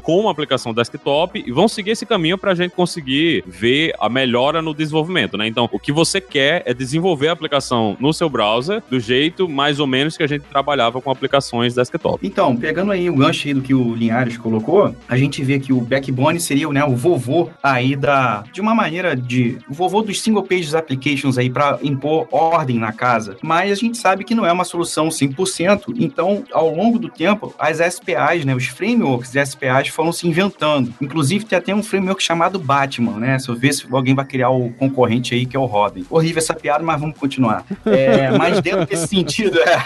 [0.01, 4.09] com uma aplicação desktop e vão seguir esse caminho para a gente conseguir ver a
[4.09, 5.47] melhora no desenvolvimento, né?
[5.47, 9.79] Então, o que você quer é desenvolver a aplicação no seu browser do jeito mais
[9.79, 12.25] ou menos que a gente trabalhava com aplicações desktop.
[12.25, 15.73] Então, pegando aí o gancho aí do que o Linhares colocou, a gente vê que
[15.73, 18.43] o backbone seria né, o vovô aí da.
[18.51, 19.57] De uma maneira de.
[19.69, 23.37] O vovô dos single pages applications aí para impor ordem na casa.
[23.41, 25.95] Mas a gente sabe que não é uma solução 100%.
[25.97, 30.93] Então, ao longo do tempo, as SPAs, né, os frameworks SPAs foram se inventando.
[31.01, 33.39] Inclusive, tem até um framework chamado Batman, né?
[33.39, 36.05] Se eu ver se alguém vai criar o concorrente aí, que é o Robin.
[36.09, 37.65] Horrível essa piada, mas vamos continuar.
[37.85, 39.83] É, mas dentro desse sentido, é.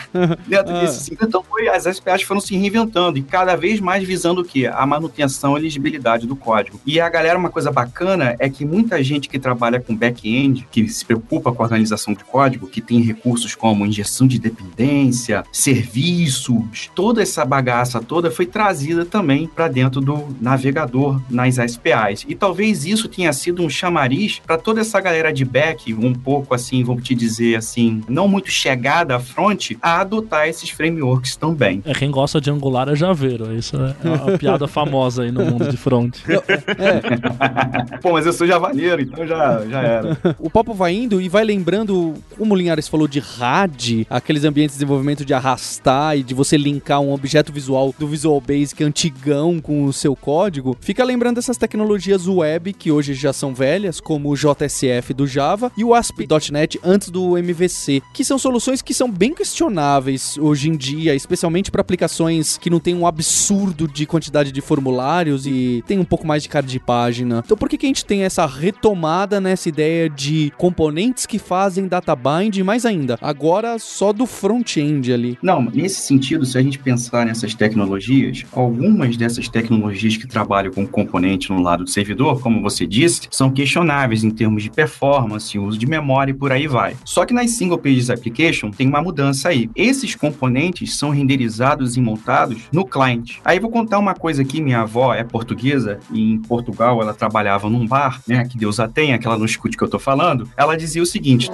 [0.48, 4.42] Dentro desse sentido, então foi, as SPAs foram se reinventando e cada vez mais visando
[4.42, 4.70] o quê?
[4.72, 6.80] A manutenção e legibilidade do código.
[6.86, 10.88] E a galera, uma coisa bacana é que muita gente que trabalha com back-end, que
[10.88, 16.90] se preocupa com a organização de código, que tem recursos como injeção de dependência, serviços,
[16.94, 22.26] toda essa bagaça toda foi trazida também para dentro do navegador nas SPAs.
[22.28, 26.54] E talvez isso tenha sido um chamariz para toda essa galera de back, um pouco
[26.54, 31.82] assim, vamos te dizer assim, não muito chegada à front, a adotar esses frameworks também.
[31.86, 33.54] É, quem gosta de Angular é Javeiro.
[33.56, 36.18] Isso é uma piada famosa aí no mundo de front.
[38.02, 40.18] Pô, mas eu sou javaneiro, então já, já era.
[40.40, 44.76] O papo vai indo e vai lembrando, como o Linhares falou de RAD, aqueles ambientes
[44.76, 48.84] de desenvolvimento de arrastar e de você linkar um objeto visual do Visual Basic
[49.26, 50.78] antigão com o seu código.
[50.80, 55.72] Fica lembrando essas tecnologias web que hoje já são velhas, como o JSF do Java
[55.76, 60.78] e o ASP.NET antes do MVC, que são soluções que são bem questionáveis hoje em
[60.78, 65.98] dia, especialmente para aplicações que não tem um absurdo de quantidade de formulários e tem
[65.98, 67.42] um pouco mais de cara de página.
[67.44, 71.88] Então por que, que a gente tem essa retomada nessa ideia de componentes que fazem
[71.88, 75.38] data bind, mais ainda, agora só do front-end ali?
[75.42, 80.86] Não, nesse sentido, se a gente pensar nessas tecnologias, algumas dessas tecnologias que trabalham com
[80.86, 85.78] componente no lado do servidor, como você disse, são questionáveis em termos de performance, uso
[85.78, 86.96] de memória e por aí vai.
[87.04, 89.70] Só que nas single pages application tem uma mudança aí.
[89.76, 93.38] Esses componentes são renderizados e montados no client.
[93.44, 97.70] Aí vou contar uma coisa aqui, minha avó é portuguesa e em Portugal ela trabalhava
[97.70, 100.00] num bar, né, que Deus a tenha, que ela não escute o que eu tô
[100.00, 100.50] falando.
[100.58, 101.50] Ela dizia o seguinte: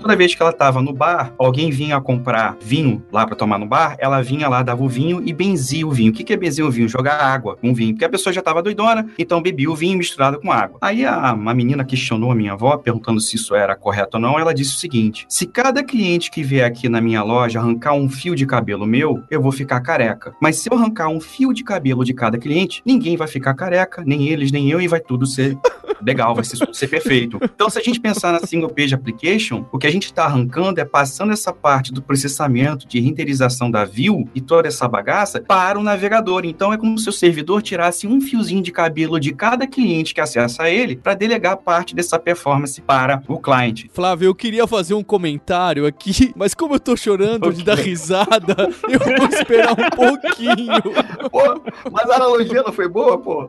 [0.00, 3.66] Toda vez que ela estava no bar, alguém vinha comprar vinho lá para tomar no
[3.66, 6.12] bar, ela vinha lá, dava o vinho e benzia o vinho.
[6.12, 6.88] O que, que é benzer o vinho?
[6.88, 7.94] Jogar água com vinho.
[7.94, 10.78] Porque a pessoa já estava doidona, então bebia o vinho misturado com água.
[10.80, 14.38] Aí a, uma menina questionou a minha avó, perguntando se isso era correto ou não.
[14.38, 18.08] Ela disse o seguinte: se cada cliente que vier aqui na minha loja arrancar um
[18.08, 20.32] fio de cabelo meu, eu vou ficar careca.
[20.40, 24.04] Mas se eu arrancar um fio de cabelo de cada cliente, ninguém vai ficar careca,
[24.06, 25.58] nem eles, nem eu, e vai tudo ser
[26.04, 27.38] legal, vai ser, ser perfeito.
[27.42, 30.80] Então, se a gente pensar na single page application, o que a gente está arrancando
[30.80, 35.78] é passando essa parte do processamento de renderização da view e toda essa bagaça para
[35.78, 36.44] o navegador.
[36.44, 40.20] Então, é como se o servidor tirasse um fiozinho de cabelo de cada cliente que
[40.20, 43.90] acessa ele para delegar parte dessa performance para o cliente.
[43.92, 48.68] Flávio, eu queria fazer um comentário aqui, mas como eu tô chorando de dar risada,
[48.88, 50.82] eu vou esperar um pouquinho.
[51.30, 53.48] Pô, mas a analogia não foi boa, pô?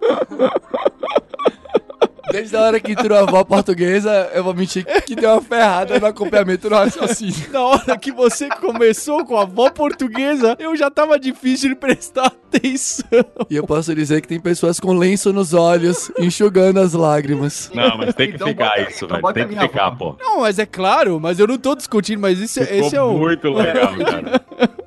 [2.31, 5.99] Desde a hora que entrou a avó portuguesa, eu vou mentir que deu uma ferrada
[5.99, 7.51] no acompanhamento do raciocínio.
[7.51, 12.27] Na hora que você começou com a avó portuguesa, eu já tava difícil de prestar
[12.27, 13.05] atenção.
[13.49, 17.69] E eu posso dizer que tem pessoas com lenço nos olhos, enxugando as lágrimas.
[17.73, 19.33] Não, mas tem que Então ficar bota- isso, então velho.
[19.33, 20.11] Tem que ficar, avó.
[20.11, 20.23] pô.
[20.23, 23.13] Não, mas é claro, mas eu não tô discutindo, mas isso, é- esse é o.
[23.17, 24.41] muito legal, cara.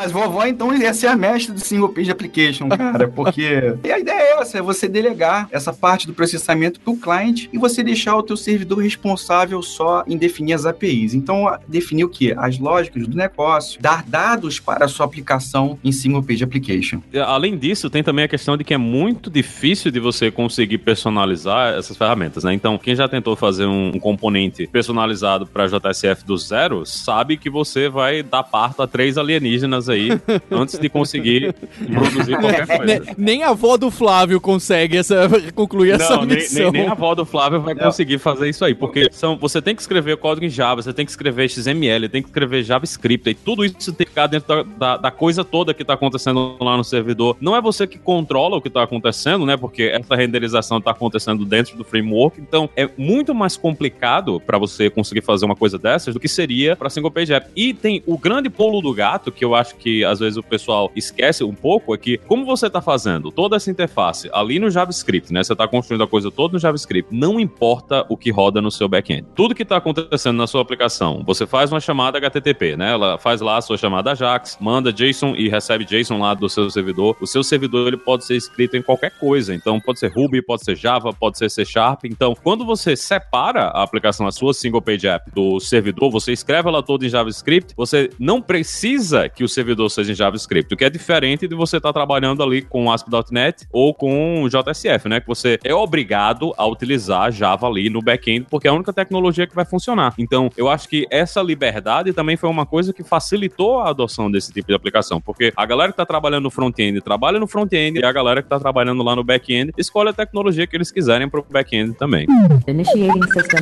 [0.00, 3.98] Mas vovó, então, ia ser a mestre do single page application, cara, porque e a
[3.98, 8.16] ideia é essa, é você delegar essa parte do processamento pro cliente e você deixar
[8.16, 11.12] o teu servidor responsável só em definir as APIs.
[11.12, 12.34] Então, definir o quê?
[12.34, 17.02] As lógicas do negócio, dar dados para a sua aplicação em single page application.
[17.26, 21.74] Além disso, tem também a questão de que é muito difícil de você conseguir personalizar
[21.74, 22.54] essas ferramentas, né?
[22.54, 27.50] Então, quem já tentou fazer um, um componente personalizado para JSF do zero, sabe que
[27.50, 30.10] você vai dar parto a três alienígenas aí
[30.50, 31.54] antes de conseguir
[31.92, 33.02] produzir qualquer coisa.
[33.18, 36.62] nem a avó do Flávio consegue essa, concluir essa Não, nem, missão.
[36.70, 39.74] nem, nem a avó do Flávio vai conseguir fazer isso aí, porque são, você tem
[39.74, 43.34] que escrever código em Java, você tem que escrever XML, tem que escrever JavaScript, e
[43.34, 46.76] tudo isso tem que ficar dentro da, da- da coisa toda que está acontecendo lá
[46.76, 47.36] no servidor.
[47.40, 49.56] Não é você que controla o que está acontecendo, né?
[49.56, 54.90] Porque essa renderização está acontecendo dentro do framework, então é muito mais complicado para você
[54.90, 57.48] conseguir fazer uma coisa dessas do que seria para single page app.
[57.56, 60.90] E tem o grande pulo do gato que eu acho que às vezes o pessoal
[60.94, 65.32] esquece um pouco é que como você está fazendo toda essa interface ali no JavaScript,
[65.32, 65.42] né?
[65.42, 68.88] Você está construindo a coisa toda no JavaScript, não importa o que roda no seu
[68.88, 69.26] back-end.
[69.34, 72.92] Tudo que está acontecendo na sua aplicação, você faz uma chamada HTTP, né?
[72.92, 76.70] Ela faz lá a sua chamada AJAX, manda JSON e recebe JSON lá do seu
[76.70, 77.16] servidor.
[77.20, 80.64] O seu servidor ele pode ser escrito em qualquer coisa, então pode ser Ruby, pode
[80.64, 82.04] ser Java, pode ser C Sharp.
[82.04, 86.68] Então, quando você separa a aplicação, a sua single page app do servidor, você escreve
[86.68, 89.48] ela toda em JavaScript, você não precisa que o
[89.88, 93.94] seja em JavaScript, o que é diferente de você estar trabalhando ali com ASP.NET ou
[93.94, 95.20] com JSF, né?
[95.20, 99.46] Que você é obrigado a utilizar Java ali no back-end, porque é a única tecnologia
[99.46, 100.14] que vai funcionar.
[100.18, 104.52] Então, eu acho que essa liberdade também foi uma coisa que facilitou a adoção desse
[104.52, 108.04] tipo de aplicação, porque a galera que está trabalhando no front-end trabalha no front-end e
[108.04, 111.40] a galera que está trabalhando lá no back-end escolhe a tecnologia que eles quiserem para
[111.40, 112.26] o back-end também.
[112.66, 113.60] Initiating System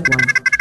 [0.54, 0.58] 1.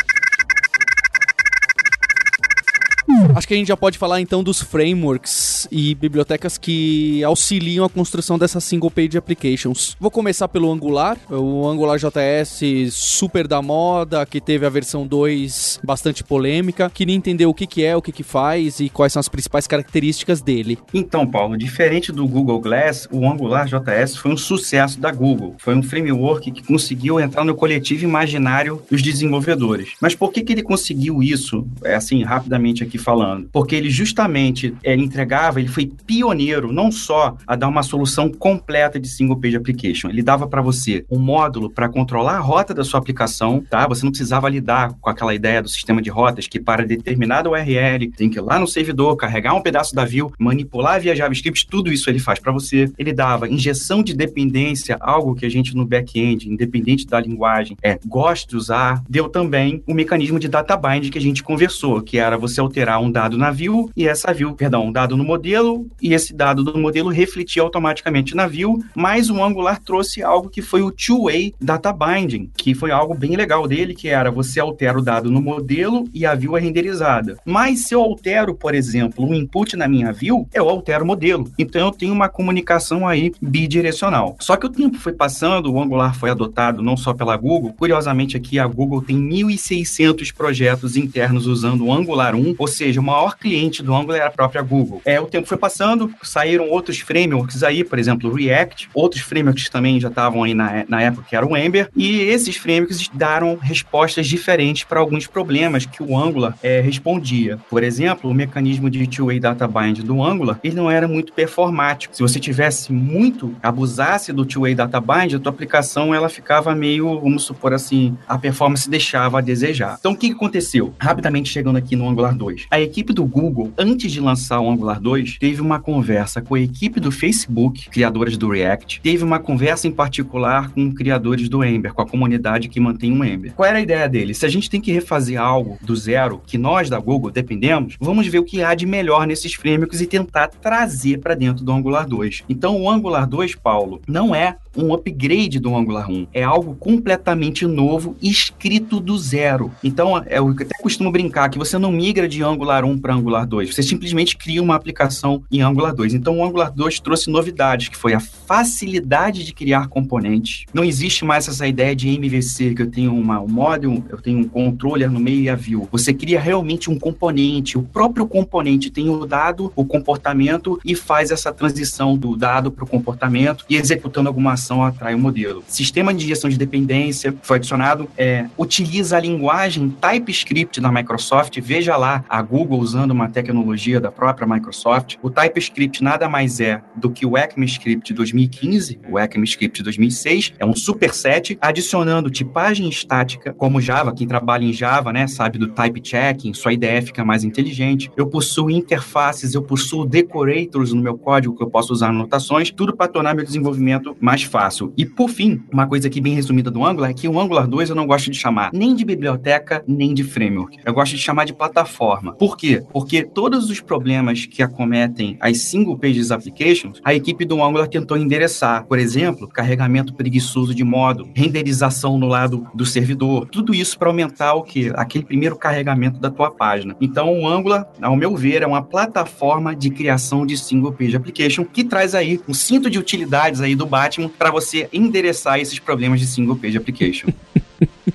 [3.36, 7.89] Acho que a gente já pode falar então dos frameworks e bibliotecas que auxiliam a
[7.89, 9.96] construção dessas single page applications.
[10.00, 15.80] Vou começar pelo Angular, o Angular JS super da moda, que teve a versão 2
[15.84, 16.89] bastante polêmica.
[16.89, 19.67] Queria entender o que, que é, o que, que faz e quais são as principais
[19.67, 20.78] características dele.
[20.93, 25.56] Então, Paulo, diferente do Google Glass, o Angular JS foi um sucesso da Google.
[25.60, 29.93] Foi um framework que conseguiu entrar no coletivo imaginário dos desenvolvedores.
[30.02, 31.65] Mas por que, que ele conseguiu isso?
[31.84, 33.50] É assim, rapidamente aqui falando.
[33.52, 39.00] Porque ele justamente é, entregava, ele foi pioneiro não só a dar uma solução completa
[39.00, 40.10] de single page application.
[40.10, 43.88] Ele dava para você um módulo para controlar a rota da sua aplicação, tá?
[43.88, 48.10] Você não precisava lidar com aquela ideia do sistema de rotas que para determinada URL
[48.16, 51.92] tem que ir lá no servidor, carregar um pedaço da view, manipular via JavaScript, tudo
[51.92, 52.92] isso ele faz para você.
[52.98, 58.00] Ele dava injeção de dependência, algo que a gente no back-end, independente da linguagem, é,
[58.06, 59.04] gosta de usar.
[59.10, 62.87] Deu também o mecanismo de data bind que a gente conversou, que era você alterar
[63.00, 66.63] um dado na view e essa view, perdão, um dado no modelo e esse dado
[66.63, 71.54] do modelo refletia automaticamente na view, mas o Angular trouxe algo que foi o two-way
[71.60, 75.41] data binding, que foi algo bem legal dele, que era você altera o dado no
[75.41, 77.38] modelo e a view é renderizada.
[77.43, 81.52] Mas se eu altero, por exemplo, um input na minha view, eu altero o modelo.
[81.58, 84.36] Então eu tenho uma comunicação aí bidirecional.
[84.39, 88.38] Só que o tempo foi passando, o Angular foi adotado não só pela Google, curiosamente
[88.38, 93.38] aqui a Google tem 1.600 projetos internos usando o Angular 1, ou seja, o maior
[93.38, 95.02] cliente do Angular é a própria Google.
[95.04, 100.00] É, o tempo foi passando, saíram outros frameworks aí, por exemplo, React, outros frameworks também
[100.00, 104.28] já estavam aí na, na época, que era o Ember, e esses frameworks deram respostas
[104.28, 107.58] diferentes para alguns problemas que o Angular é, respondia.
[107.70, 112.16] Por exemplo, o mecanismo de two-way data bind do Angular, ele não era muito performático.
[112.16, 117.20] Se você tivesse muito, abusasse do two-way data bind, a tua aplicação ela ficava meio,
[117.20, 119.98] vamos supor assim, a performance deixava a desejar.
[120.00, 120.94] Então o que aconteceu?
[121.00, 122.66] Rapidamente chegando aqui no Angular 2.
[122.69, 126.60] A equipe do Google, antes de lançar o Angular 2, teve uma conversa com a
[126.60, 131.93] equipe do Facebook, criadores do React, teve uma conversa em particular com criadores do Ember,
[131.93, 133.53] com a comunidade que mantém o Ember.
[133.53, 134.38] Qual era a ideia deles?
[134.38, 138.27] Se a gente tem que refazer algo do zero, que nós da Google dependemos, vamos
[138.27, 142.06] ver o que há de melhor nesses frameworks e tentar trazer para dentro do Angular
[142.06, 142.43] 2.
[142.49, 146.27] Então o Angular 2, Paulo, não é um upgrade do Angular 1.
[146.34, 149.71] É algo completamente novo, escrito do zero.
[149.84, 153.46] Então, é, eu até costumo brincar que você não migra de Angular 1 para Angular
[153.46, 153.74] 2.
[153.74, 156.13] Você simplesmente cria uma aplicação em Angular 2.
[156.13, 160.65] Então, o Angular 2 trouxe novidades, que foi a facilidade de criar componentes.
[160.74, 164.39] Não existe mais essa ideia de MVC, que eu tenho uma, um model, eu tenho
[164.39, 165.88] um controller no meio e a view.
[165.91, 167.78] Você cria realmente um componente.
[167.78, 172.84] O próprio componente tem o dado, o comportamento e faz essa transição do dado para
[172.84, 175.63] o comportamento e executando alguma ação atrai o modelo.
[175.67, 181.60] Sistema de gestão de dependência foi adicionado, é, utiliza a linguagem TypeScript da Microsoft.
[181.60, 185.16] Veja lá a Google usando uma tecnologia da própria Microsoft.
[185.22, 190.76] O TypeScript nada mais é do que o ECMAScript 2015, o ECMAScript 2006, é um
[190.76, 196.54] superset, adicionando tipagem estática, como Java, quem trabalha em Java, né, sabe do type checking,
[196.54, 198.12] sua ideia fica mais inteligente.
[198.18, 202.96] Eu possuo interfaces, eu possuo decorators no meu código que eu posso usar anotações, tudo
[202.96, 204.94] para tornar meu desenvolvimento mais fácil.
[204.98, 207.90] E por fim, uma coisa aqui bem resumida do Angular é que o Angular 2
[207.90, 210.48] eu não gosto de chamar nem de biblioteca, nem de framework.
[210.48, 210.80] framework.
[210.86, 212.36] Eu gosto de chamar de plataforma.
[212.38, 212.84] Por quê?
[212.91, 218.17] Porque todos os problemas que acometem as single pages applications, a equipe do Angular tentou
[218.17, 218.86] endereçar.
[218.86, 223.47] Por exemplo, carregamento preguiçoso de modo, renderização no lado do servidor.
[223.50, 224.91] Tudo isso para aumentar o que?
[224.95, 226.95] Aquele primeiro carregamento da tua página.
[227.02, 231.65] Então, o Angular, ao meu ver, é uma plataforma de criação de single page application
[231.65, 236.19] que traz aí um cinto de utilidades aí do Batman para você endereçar esses problemas
[236.19, 237.30] de single page application.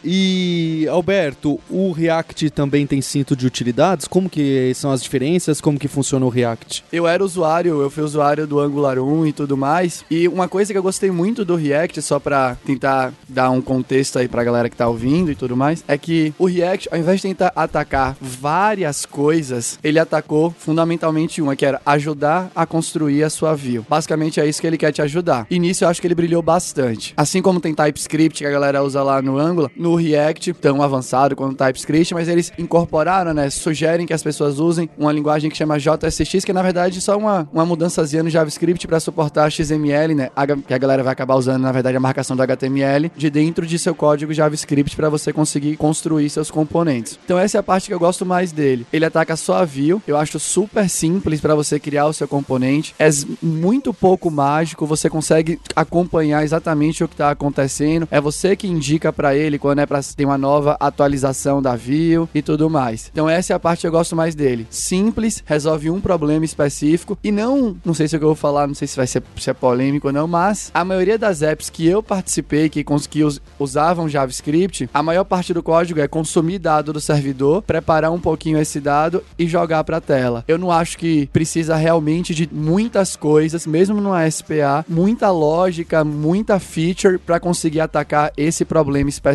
[0.04, 4.08] E, Alberto, o React também tem cinto de utilidades?
[4.08, 5.60] Como que são as diferenças?
[5.60, 6.84] Como que funciona o React?
[6.92, 10.04] Eu era usuário, eu fui usuário do Angular 1 e tudo mais.
[10.10, 14.18] E uma coisa que eu gostei muito do React, só pra tentar dar um contexto
[14.18, 17.20] aí pra galera que tá ouvindo e tudo mais, é que o React, ao invés
[17.20, 23.30] de tentar atacar várias coisas, ele atacou fundamentalmente uma, que era ajudar a construir a
[23.30, 23.86] sua view.
[23.88, 25.46] Basicamente é isso que ele quer te ajudar.
[25.50, 27.14] E nisso eu acho que ele brilhou bastante.
[27.16, 31.36] Assim como tem TypeScript que a galera usa lá no Angular, no React, tão avançado
[31.36, 33.50] quanto o TypeScript, mas eles incorporaram, né?
[33.50, 37.16] Sugerem que as pessoas usem uma linguagem que chama JSX, que é na verdade só
[37.16, 40.30] uma, uma mudançazinha no JavaScript para suportar XML, né?
[40.66, 43.78] Que a galera vai acabar usando, na verdade, a marcação do HTML de dentro de
[43.78, 47.18] seu código JavaScript para você conseguir construir seus componentes.
[47.24, 48.86] Então essa é a parte que eu gosto mais dele.
[48.92, 52.94] Ele ataca só a view, eu acho super simples para você criar o seu componente,
[52.98, 53.08] é
[53.42, 59.12] muito pouco mágico, você consegue acompanhar exatamente o que está acontecendo, é você que indica
[59.12, 63.10] para ele quando é para ter uma nova atualização da view e tudo mais.
[63.12, 64.66] Então essa é a parte que eu gosto mais dele.
[64.70, 68.36] Simples, resolve um problema específico e não, não sei se é o que eu vou
[68.36, 71.42] falar, não sei se vai ser, se é polêmico ou não, mas a maioria das
[71.42, 76.08] apps que eu participei que, que us, usavam JavaScript, a maior parte do código é
[76.08, 80.44] consumir dado do servidor, preparar um pouquinho esse dado e jogar para a tela.
[80.46, 86.58] Eu não acho que precisa realmente de muitas coisas, mesmo no SPA, muita lógica, muita
[86.58, 89.31] feature para conseguir atacar esse problema específico.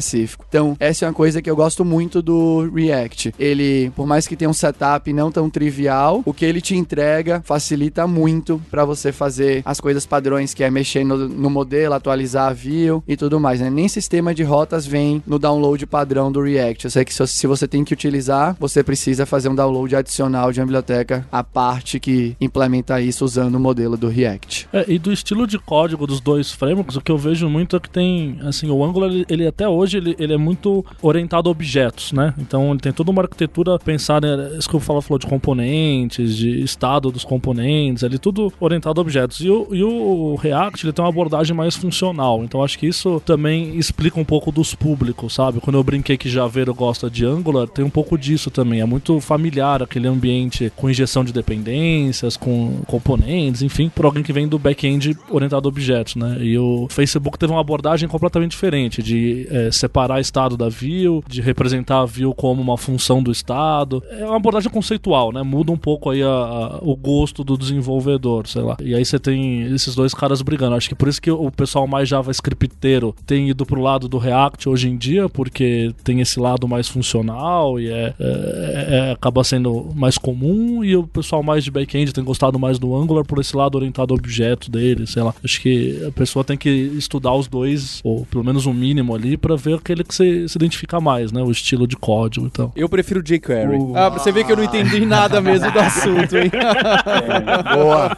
[0.50, 3.34] Então, essa é uma coisa que eu gosto muito do React.
[3.40, 7.42] Ele, por mais que tenha um setup não tão trivial, o que ele te entrega
[7.44, 12.50] facilita muito para você fazer as coisas padrões, que é mexer no, no, modelo, atualizar
[12.50, 13.60] a view e tudo mais.
[13.60, 13.70] Né?
[13.70, 16.86] Nem sistema de rotas vem no download padrão do React.
[16.86, 20.60] Eu sei que se você tem que utilizar, você precisa fazer um download adicional de
[20.60, 24.68] uma biblioteca à parte que implementa isso usando o modelo do React.
[24.74, 27.80] É, e do estilo de código dos dois frameworks, o que eu vejo muito é
[27.80, 32.12] que tem, assim, o Angular, ele até hoje, ele, ele é muito orientado a objetos,
[32.12, 32.34] né?
[32.38, 36.62] Então ele tem toda uma arquitetura pensada, isso que eu falo, falou de componentes, de
[36.62, 39.40] estado dos componentes, ele tudo orientado a objetos.
[39.40, 43.22] E o, e o React, ele tem uma abordagem mais funcional, então acho que isso
[43.26, 45.60] também explica um pouco dos públicos, sabe?
[45.60, 49.20] Quando eu brinquei que Javeiro gosta de Angular, tem um pouco disso também, é muito
[49.20, 54.60] familiar aquele ambiente com injeção de dependências, com componentes, enfim, para alguém que vem do
[54.60, 56.38] back-end orientado a objetos, né?
[56.42, 61.42] E o Facebook teve uma abordagem completamente diferente, de é, separar estado da view, de
[61.42, 64.04] representar a view como uma função do estado.
[64.10, 65.44] É uma abordagem conceitual, né?
[65.44, 68.78] Muda um pouco aí a, a, o gosto do desenvolvedor, sei lá.
[68.82, 70.76] E aí você tem esses dois caras brigando.
[70.76, 74.70] Acho que por isso que o pessoal mais JavaScripteiro tem ido pro lado do React
[74.70, 79.90] hoje em dia, porque tem esse lado mais funcional e é, é, é acaba sendo
[79.96, 83.56] mais comum, e o pessoal mais de back-end tem gostado mais do Angular por esse
[83.56, 85.34] lado orientado a objeto dele, sei lá.
[85.44, 89.38] Acho que a pessoa tem que estudar os dois, ou pelo menos um mínimo ali,
[89.38, 91.42] para ver aquele que você se identifica mais, né?
[91.42, 92.68] O estilo de código e então.
[92.68, 92.74] tal.
[92.76, 93.78] Eu prefiro jQuery.
[93.78, 96.52] Uh, ah, pra você ver que eu não entendi nada mesmo do assunto, hein?
[96.54, 98.18] É, boa.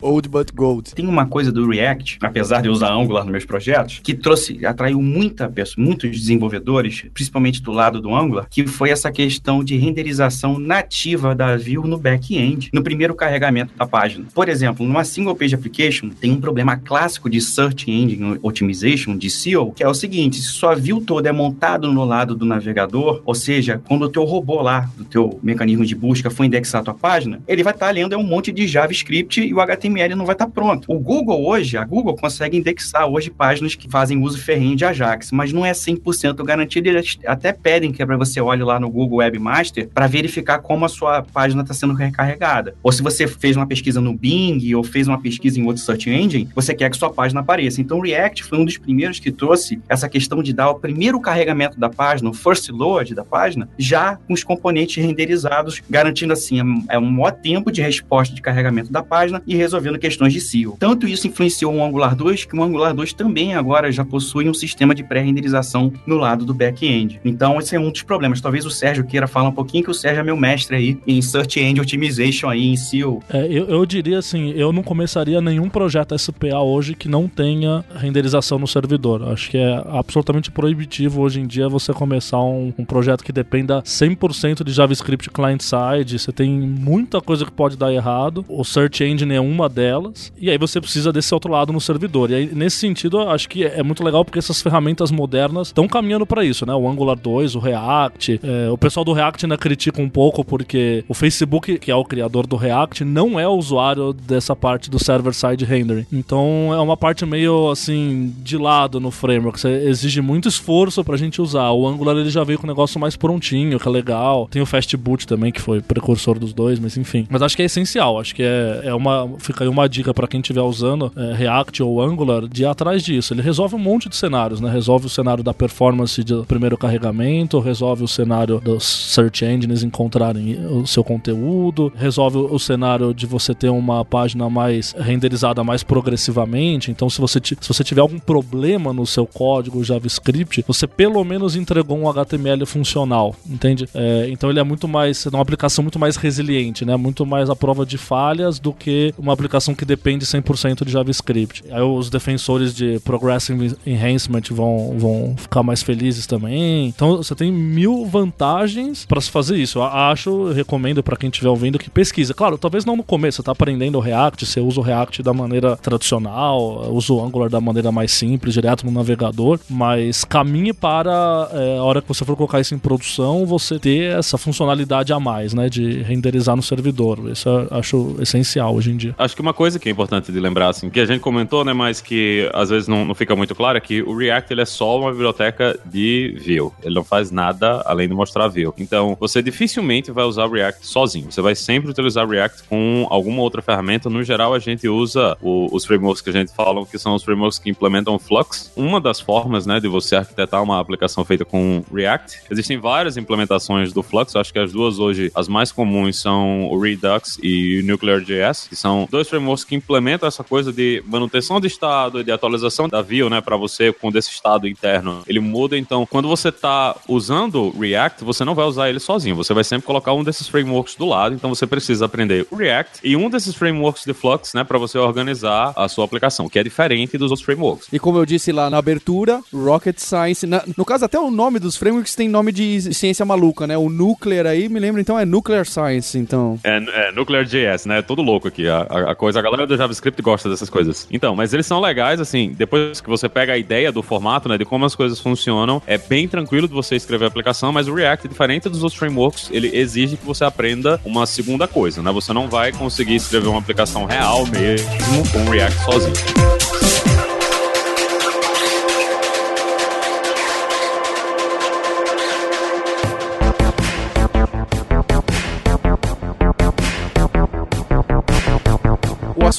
[0.00, 0.94] Old but gold.
[0.94, 4.64] Tem uma coisa do React, apesar de eu usar Angular nos meus projetos, que trouxe,
[4.64, 9.76] atraiu muita pessoa, muitos desenvolvedores, principalmente do lado do Angular, que foi essa questão de
[9.76, 14.26] renderização nativa da view no back-end, no primeiro carregamento da página.
[14.34, 19.30] Por exemplo, numa single page application, tem um problema clássico de Search Engine Optimization, de
[19.72, 23.34] Que é o seguinte, se sua view toda é montada no lado do navegador, ou
[23.34, 26.94] seja, quando o teu robô lá, do teu mecanismo de busca for indexar a tua
[26.94, 30.24] página, ele vai estar tá lendo é um monte de JavaScript e o HTML não
[30.24, 30.90] vai estar tá pronto.
[30.90, 35.30] O Google hoje, a Google consegue indexar hoje páginas que fazem uso ferrenho de Ajax,
[35.32, 38.90] mas não é 100% garantido, eles até pedem que é para você olhe lá no
[38.90, 42.74] Google Webmaster para verificar como a sua página está sendo recarregada.
[42.82, 46.10] Ou se você fez uma pesquisa no Bing ou fez uma pesquisa em outro search
[46.10, 47.80] engine, você quer que sua página apareça.
[47.80, 51.20] Então o React foi um dos primeiros que trouxe essa questão de dar o primeiro
[51.20, 56.60] carregamento da página, o first load da página, já com os componentes renderizados, garantindo assim
[56.88, 60.76] é um maior tempo de resposta de carregamento da página e resolvendo questões de SEO.
[60.78, 64.54] Tanto isso influenciou o Angular 2 que o Angular 2 também agora já possui um
[64.54, 67.20] sistema de pré-renderização no lado do back-end.
[67.24, 68.40] Então esse é um dos problemas.
[68.40, 71.20] Talvez o Sérgio queira falar um pouquinho que o Sérgio é meu mestre aí em
[71.20, 73.22] Search Engine Optimization aí em SEO.
[73.28, 77.84] É, eu, eu diria assim, eu não começaria nenhum projeto SPA hoje que não tenha
[77.94, 79.13] renderização no servidor.
[79.22, 83.82] Acho que é absolutamente proibitivo hoje em dia você começar um, um projeto que dependa
[83.82, 86.18] 100% de JavaScript client-side.
[86.18, 88.44] Você tem muita coisa que pode dar errado.
[88.48, 90.32] O Search Engine é uma delas.
[90.38, 92.30] E aí você precisa desse outro lado no servidor.
[92.30, 96.26] E aí, nesse sentido, acho que é muito legal porque essas ferramentas modernas estão caminhando
[96.26, 96.74] para isso, né?
[96.74, 98.40] O Angular 2, o React.
[98.42, 102.04] É, o pessoal do React ainda critica um pouco porque o Facebook, que é o
[102.04, 106.06] criador do React, não é usuário dessa parte do server-side rendering.
[106.12, 109.60] Então é uma parte meio assim de lado no framework.
[109.60, 111.70] Você exige muito esforço pra gente usar.
[111.70, 114.48] O Angular ele já veio com um negócio mais prontinho, que é legal.
[114.50, 117.26] Tem o Fast Boot também, que foi precursor dos dois, mas enfim.
[117.30, 118.18] Mas acho que é essencial.
[118.18, 119.30] Acho que é, é uma.
[119.38, 123.02] Fica aí uma dica para quem estiver usando é, React ou Angular de ir atrás
[123.02, 123.34] disso.
[123.34, 124.70] Ele resolve um monte de cenários, né?
[124.70, 130.56] Resolve o cenário da performance do primeiro carregamento, resolve o cenário dos search engines encontrarem
[130.66, 136.90] o seu conteúdo, resolve o cenário de você ter uma página mais renderizada mais progressivamente.
[136.90, 141.56] Então, se você, se você tiver algum problema no seu código JavaScript, você pelo menos
[141.56, 143.88] entregou um HTML funcional, entende?
[143.94, 146.96] É, então, ele é muito mais, é uma aplicação muito mais resiliente, né?
[146.96, 151.64] Muito mais à prova de falhas do que uma aplicação que depende 100% de JavaScript.
[151.70, 156.86] Aí os defensores de Progressive Enhancement vão, vão ficar mais felizes também.
[156.88, 159.78] Então, você tem mil vantagens para se fazer isso.
[159.78, 162.34] Eu acho, eu recomendo para quem estiver ouvindo que pesquisa.
[162.34, 165.32] Claro, talvez não no começo, você tá aprendendo o React, você usa o React da
[165.32, 171.48] maneira tradicional, usa o Angular da maneira mais simples, direto no navegador, mas caminhe para
[171.52, 175.20] é, a hora que você for colocar isso em produção, você ter essa funcionalidade a
[175.20, 177.30] mais, né, de renderizar no servidor.
[177.30, 179.14] Isso eu acho essencial hoje em dia.
[179.18, 181.72] Acho que uma coisa que é importante de lembrar, assim, que a gente comentou, né,
[181.72, 184.66] mas que às vezes não, não fica muito claro, é que o React ele é
[184.66, 186.72] só uma biblioteca de view.
[186.82, 188.74] Ele não faz nada além de mostrar view.
[188.78, 191.30] Então, você dificilmente vai usar o React sozinho.
[191.30, 194.10] Você vai sempre utilizar o React com alguma outra ferramenta.
[194.10, 197.22] No geral, a gente usa o, os frameworks que a gente fala, que são os
[197.22, 198.72] frameworks que implementam Flux.
[198.76, 202.40] Uma das formas, né, de você arquitetar uma aplicação feita com React.
[202.50, 204.34] Existem várias implementações do Flux.
[204.36, 208.76] Acho que as duas hoje, as mais comuns são o Redux e o Nuclear.js, que
[208.76, 213.02] são dois frameworks que implementam essa coisa de manutenção de estado e de atualização da
[213.02, 215.22] view, né, para você com esse estado interno.
[215.26, 219.36] Ele muda, então, quando você está usando React, você não vai usar ele sozinho.
[219.36, 221.34] Você vai sempre colocar um desses frameworks do lado.
[221.34, 224.98] Então, você precisa aprender o React e um desses frameworks de Flux, né, para você
[224.98, 227.88] organizar a sua aplicação, que é diferente dos outros frameworks.
[227.92, 230.46] E como eu disse lá na abertura, Rocket Science.
[230.46, 233.76] na- no caso, até o nome dos frameworks tem nome de ciência maluca, né?
[233.76, 236.58] O Nuclear aí, me lembra então, é Nuclear Science, então.
[236.64, 238.02] É, é Nuclear.js, né?
[238.02, 238.68] Todo louco aqui.
[238.68, 241.06] A, a- coisa, a galera do JavaScript gosta dessas coisas.
[241.10, 244.58] Então, mas eles são legais, assim, depois que você pega a ideia do formato, né?
[244.58, 247.94] De como as coisas funcionam, é bem tranquilo de você escrever a aplicação, mas o
[247.94, 252.10] React, diferente dos outros frameworks, ele exige que você aprenda uma segunda coisa, né?
[252.12, 254.88] Você não vai conseguir escrever uma aplicação real mesmo
[255.32, 256.73] com React sozinho.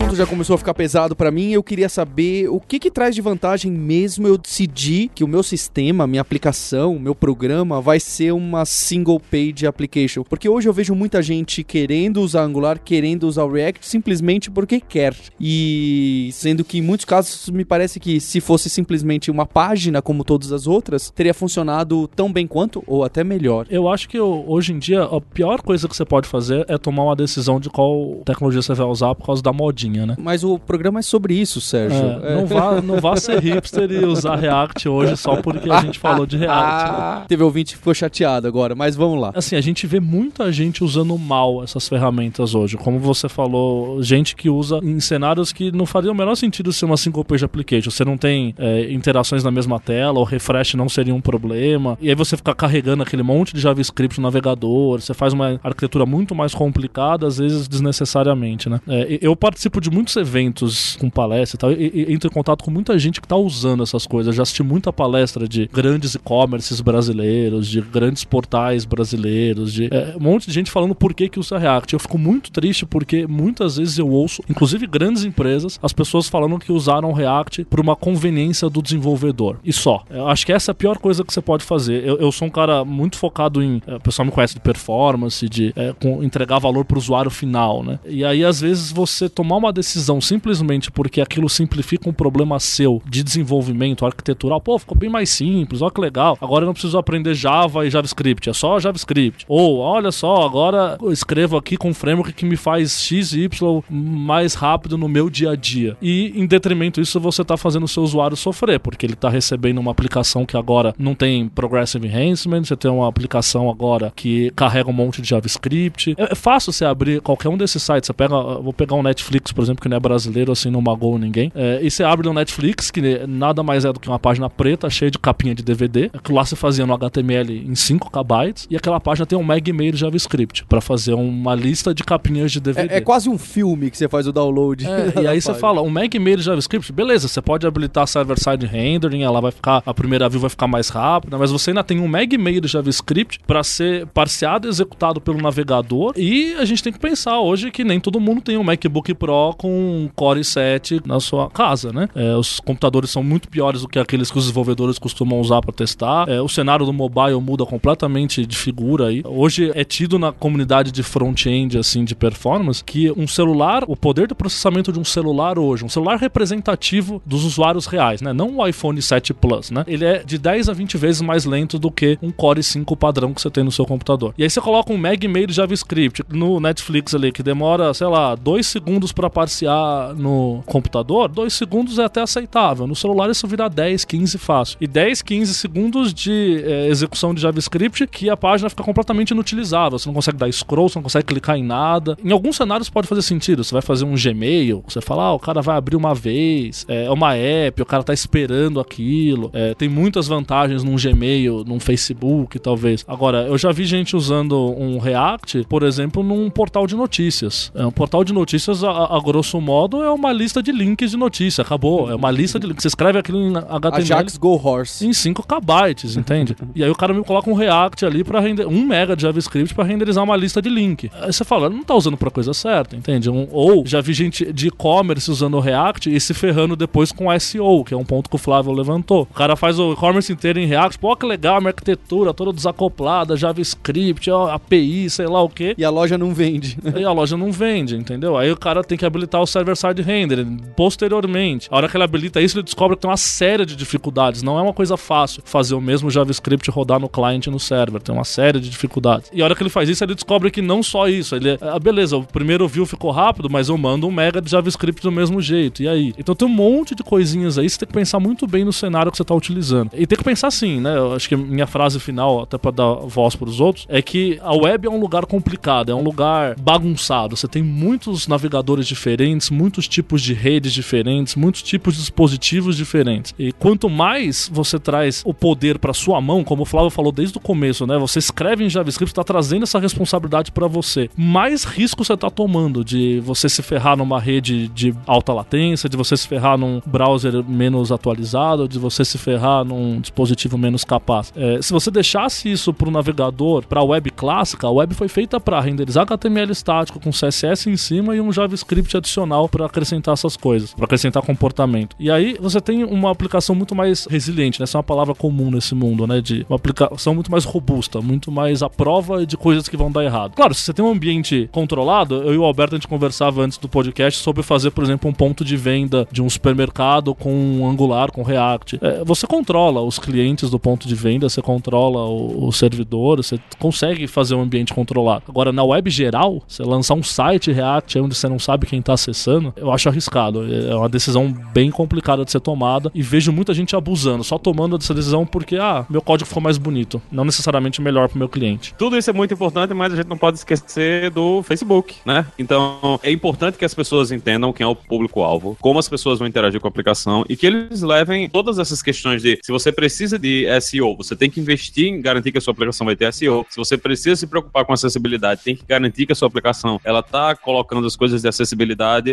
[0.05, 1.51] Assunto já começou a ficar pesado pra mim.
[1.51, 5.41] Eu queria saber o que que traz de vantagem mesmo eu decidir que o meu
[5.41, 10.23] sistema, minha aplicação, meu programa vai ser uma single page application.
[10.23, 14.79] Porque hoje eu vejo muita gente querendo usar Angular, querendo usar o React simplesmente porque
[14.79, 15.15] quer.
[15.39, 20.23] E sendo que em muitos casos me parece que se fosse simplesmente uma página como
[20.23, 23.65] todas as outras, teria funcionado tão bem quanto ou até melhor.
[23.69, 27.03] Eu acho que hoje em dia a pior coisa que você pode fazer é tomar
[27.05, 30.15] uma decisão de qual tecnologia você vai usar por causa da modinha, né?
[30.17, 31.97] Mas o programa é sobre isso, Sérgio.
[32.23, 32.35] É, É.
[32.35, 36.25] Não, vá, não vá ser hipster e usar React hoje só porque a gente falou
[36.25, 36.91] de React.
[37.19, 37.25] né?
[37.27, 39.31] Teve ouvinte que ficou chateado agora, mas vamos lá.
[39.35, 42.77] Assim, a gente vê muita gente usando mal essas ferramentas hoje.
[42.77, 46.85] Como você falou, gente que usa em cenários que não faria o menor sentido ser
[46.85, 47.91] uma single page application.
[47.91, 51.97] Você não tem é, interações na mesma tela, o refresh não seria um problema.
[52.01, 56.05] E aí você fica carregando aquele monte de JavaScript no navegador, você faz uma arquitetura
[56.05, 58.79] muito mais complicada, às vezes desnecessariamente, né?
[58.87, 62.63] É, eu participo de muitos eventos com palestra e tal, e, e entro em contato
[62.63, 64.35] com muita gente que tá usando essas coisas.
[64.35, 70.19] Já assisti muita palestra de grandes e-commerces brasileiros, de grandes portais brasileiros, de é, um
[70.23, 71.93] monte de gente falando por que que usa React.
[71.93, 76.59] Eu fico muito triste porque muitas vezes eu ouço, inclusive grandes empresas, as pessoas falando
[76.59, 79.57] que usaram React por uma conveniência do desenvolvedor.
[79.63, 80.03] E só.
[80.09, 82.05] Eu acho que essa é a pior coisa que você pode fazer.
[82.05, 83.81] Eu, eu sou um cara muito focado em.
[83.87, 87.31] é, O pessoal me conhece de performance, de é, com- entregar valor para o usuário
[87.31, 87.99] final, né?
[88.05, 92.59] E aí, às vezes, você tomar tomar uma decisão simplesmente porque aquilo simplifica um problema
[92.59, 96.37] seu de desenvolvimento arquitetural, pô, ficou bem mais simples, olha que legal.
[96.41, 99.45] Agora eu não preciso aprender Java e JavaScript, é só JavaScript.
[99.47, 103.41] Ou, olha só, agora eu escrevo aqui com um framework que me faz X e
[103.43, 105.97] Y mais rápido no meu dia a dia.
[106.01, 109.79] E em detrimento disso, você está fazendo o seu usuário sofrer, porque ele está recebendo
[109.79, 114.89] uma aplicação que agora não tem Progressive Enhancement, você tem uma aplicação agora que carrega
[114.89, 116.15] um monte de JavaScript.
[116.17, 118.07] É, é fácil você abrir qualquer um desses sites.
[118.07, 121.17] Você pega, vou pegar um Netflix, por exemplo, que não é brasileiro, assim, não magoa
[121.17, 121.51] ninguém.
[121.55, 124.89] É, e você abre no Netflix, que nada mais é do que uma página preta,
[124.89, 126.11] cheia de capinha de DVD.
[126.13, 128.67] Aquilo lá você fazia no HTML em 5 KB.
[128.69, 132.59] E aquela página tem um meg de JavaScript para fazer uma lista de capinhas de
[132.59, 132.93] DVD.
[132.93, 134.85] É, é quase um filme que você faz o download.
[134.85, 139.23] É, e aí você fala, um meg de JavaScript, beleza, você pode habilitar server-side rendering,
[139.23, 142.07] ela vai ficar, a primeira view vai ficar mais rápida, mas você ainda tem um
[142.07, 146.13] meg de JavaScript para ser parseado e executado pelo navegador.
[146.17, 149.44] E a gente tem que pensar hoje que nem todo mundo tem um MacBook Pro
[149.53, 152.07] com Core i7 na sua casa, né?
[152.15, 155.73] É, os computadores são muito piores do que aqueles que os desenvolvedores costumam usar para
[155.73, 156.27] testar.
[156.29, 159.21] É, o cenário do mobile muda completamente de figura aí.
[159.25, 164.27] Hoje é tido na comunidade de front-end, assim, de performance, que um celular, o poder
[164.27, 168.33] de processamento de um celular hoje, um celular representativo dos usuários reais, né?
[168.33, 169.83] Não o iPhone 7 Plus, né?
[169.87, 173.33] Ele é de 10 a 20 vezes mais lento do que um Core 5 padrão
[173.33, 174.33] que você tem no seu computador.
[174.37, 178.07] E aí você coloca um meg meio de JavaScript no Netflix ali, que demora, sei
[178.07, 182.87] lá, 2 segundos para parsear no computador, 2 segundos é até aceitável.
[182.87, 184.77] No celular isso vira 10, 15 fácil.
[184.79, 189.99] E 10, 15 segundos de é, execução de JavaScript que a página fica completamente inutilizável.
[189.99, 192.17] Você não consegue dar scroll, você não consegue clicar em nada.
[192.23, 193.61] Em alguns cenários pode fazer sentido.
[193.61, 197.11] Você vai fazer um Gmail, você fala, ah, o cara vai abrir uma vez, é
[197.11, 199.49] uma app, o cara tá esperando aquilo.
[199.53, 203.03] É, tem muitas vantagens num Gmail, num Facebook, talvez.
[203.05, 207.71] Agora, eu já vi gente usando um React, por exemplo, num portal de notícias.
[207.75, 211.17] É, um portal de notícias, a, a grosso modo, é uma lista de links de
[211.17, 211.61] notícia.
[211.61, 212.09] Acabou.
[212.09, 212.83] É uma lista de links.
[212.83, 213.95] Você escreve aquilo em HTML.
[213.95, 215.05] Ajax Go Horse.
[215.05, 216.55] Em 5 KB, entende?
[216.75, 219.73] e aí o cara me coloca um React ali para render um mega de JavaScript
[219.73, 221.09] para renderizar uma lista de link.
[221.19, 223.29] Aí você fala, não tá usando pra coisa certa, entende?
[223.29, 227.37] Um, ou já vi gente de e-commerce usando o React e se ferrando depois com
[227.39, 229.23] SEO, que é um ponto que o Flávio levantou.
[229.23, 233.35] O cara faz o e-commerce inteiro em React, pô, que legal, minha arquitetura toda desacoplada,
[233.35, 235.73] JavaScript, API, sei lá o quê.
[235.77, 236.77] E a loja não vende.
[236.95, 238.37] E a loja não vende, entendeu?
[238.37, 240.45] Aí o cara tem que habilitar o server-side render
[240.75, 241.67] posteriormente.
[241.71, 244.43] A hora que ele habilita isso, ele descobre que tem uma série de dificuldades.
[244.43, 248.01] Não é uma coisa fácil fazer o mesmo JavaScript rodar no client e no server.
[248.01, 249.29] Tem uma série de dificuldades.
[249.33, 251.35] E a hora que ele faz isso, ele descobre que não só isso.
[251.35, 255.01] Ele, ah, beleza, o primeiro view ficou rápido, mas eu mando um mega de JavaScript
[255.01, 255.81] do mesmo jeito.
[255.81, 256.13] E aí?
[256.17, 259.11] Então tem um monte de coisinhas aí, você tem que pensar muito bem no cenário
[259.11, 259.91] que você está utilizando.
[259.93, 260.97] E tem que pensar assim, né?
[260.97, 264.39] Eu acho que minha frase final, até para dar voz para os outros, é que
[264.41, 267.35] a web é um lugar complicado, é um lugar bagunçado.
[267.35, 269.04] Você tem muitos navegadores diferentes,
[269.51, 273.33] muitos tipos de redes diferentes, muitos tipos de dispositivos diferentes.
[273.37, 277.37] E quanto mais você traz o poder para sua mão, como o Flávio falou desde
[277.37, 277.97] o começo, né?
[277.97, 281.09] Você escreve em JavaScript, está trazendo essa responsabilidade para você.
[281.15, 285.97] Mais risco você está tomando de você se ferrar numa rede de alta latência, de
[285.97, 291.33] você se ferrar num browser menos atualizado, de você se ferrar num dispositivo menos capaz.
[291.35, 295.07] É, se você deixasse isso para o navegador, para a web clássica, a web foi
[295.07, 300.13] feita para renderizar HTML estático com CSS em cima e um JavaScript adicional para acrescentar
[300.13, 301.95] essas coisas, para acrescentar comportamento.
[301.99, 304.63] E aí você tem uma aplicação muito mais resiliente, né?
[304.63, 306.21] Essa é uma palavra comum nesse mundo, né?
[306.21, 310.03] De uma aplicação muito mais robusta, muito mais à prova de coisas que vão dar
[310.03, 310.35] errado.
[310.35, 313.57] Claro, se você tem um ambiente controlado, eu e o Alberto a gente conversava antes
[313.57, 318.11] do podcast sobre fazer, por exemplo, um ponto de venda de um supermercado com Angular,
[318.11, 318.79] com React.
[318.81, 323.39] É, você controla os clientes do ponto de venda, você controla o, o servidor, você
[323.59, 325.23] consegue fazer um ambiente controlado.
[325.27, 328.93] Agora, na web geral, você lançar um site React onde você não sabe quem está
[328.93, 330.45] acessando, eu acho arriscado.
[330.45, 334.77] É uma decisão bem complicada de ser tomada e vejo muita gente abusando, só tomando
[334.77, 337.01] essa decisão porque, ah, meu código ficou mais bonito.
[337.11, 338.73] Não necessariamente melhor para o meu cliente.
[338.77, 342.25] Tudo isso é muito importante, mas a gente não pode esquecer do Facebook, né?
[342.37, 346.27] Então, é importante que as pessoas entendam quem é o público-alvo, como as pessoas vão
[346.27, 350.17] interagir com a aplicação e que eles levem todas essas questões de se você precisa
[350.17, 353.45] de SEO, você tem que investir em garantir que a sua aplicação vai ter SEO.
[353.49, 357.01] Se você precisa se preocupar com acessibilidade, tem que garantir que a sua aplicação ela
[357.01, 358.64] tá colocando as coisas de acessibilidade.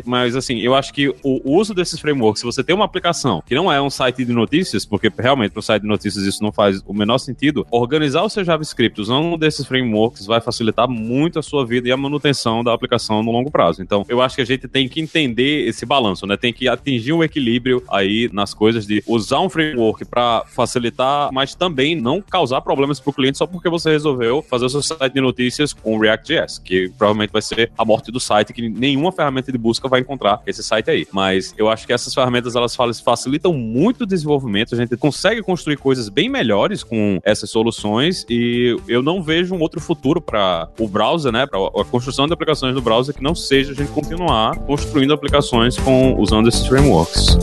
[0.06, 3.54] Mas assim, eu acho que o uso desses frameworks, se você tem uma aplicação que
[3.54, 6.52] não é um site de notícias, porque realmente para o site de notícias isso não
[6.52, 11.38] faz o menor sentido, organizar o seu JavaScript usando um desses frameworks vai facilitar muito
[11.38, 13.82] a sua vida e a manutenção da aplicação no longo prazo.
[13.82, 16.36] Então, eu acho que a gente tem que entender esse balanço, né?
[16.36, 21.54] Tem que atingir um equilíbrio aí nas coisas de usar um framework para facilitar, mas
[21.54, 25.12] também não causar problemas para o cliente só porque você resolveu fazer o seu site
[25.12, 29.41] de notícias com React.js, que provavelmente vai ser a morte do site, que nenhuma ferramenta
[29.42, 31.06] ferramenta de busca vai encontrar esse site aí.
[31.12, 35.76] Mas eu acho que essas ferramentas elas facilitam muito o desenvolvimento, a gente consegue construir
[35.76, 40.88] coisas bem melhores com essas soluções e eu não vejo um outro futuro para o
[40.88, 44.56] browser, né, para a construção de aplicações no browser que não seja a gente continuar
[44.60, 47.36] construindo aplicações com usando esses frameworks.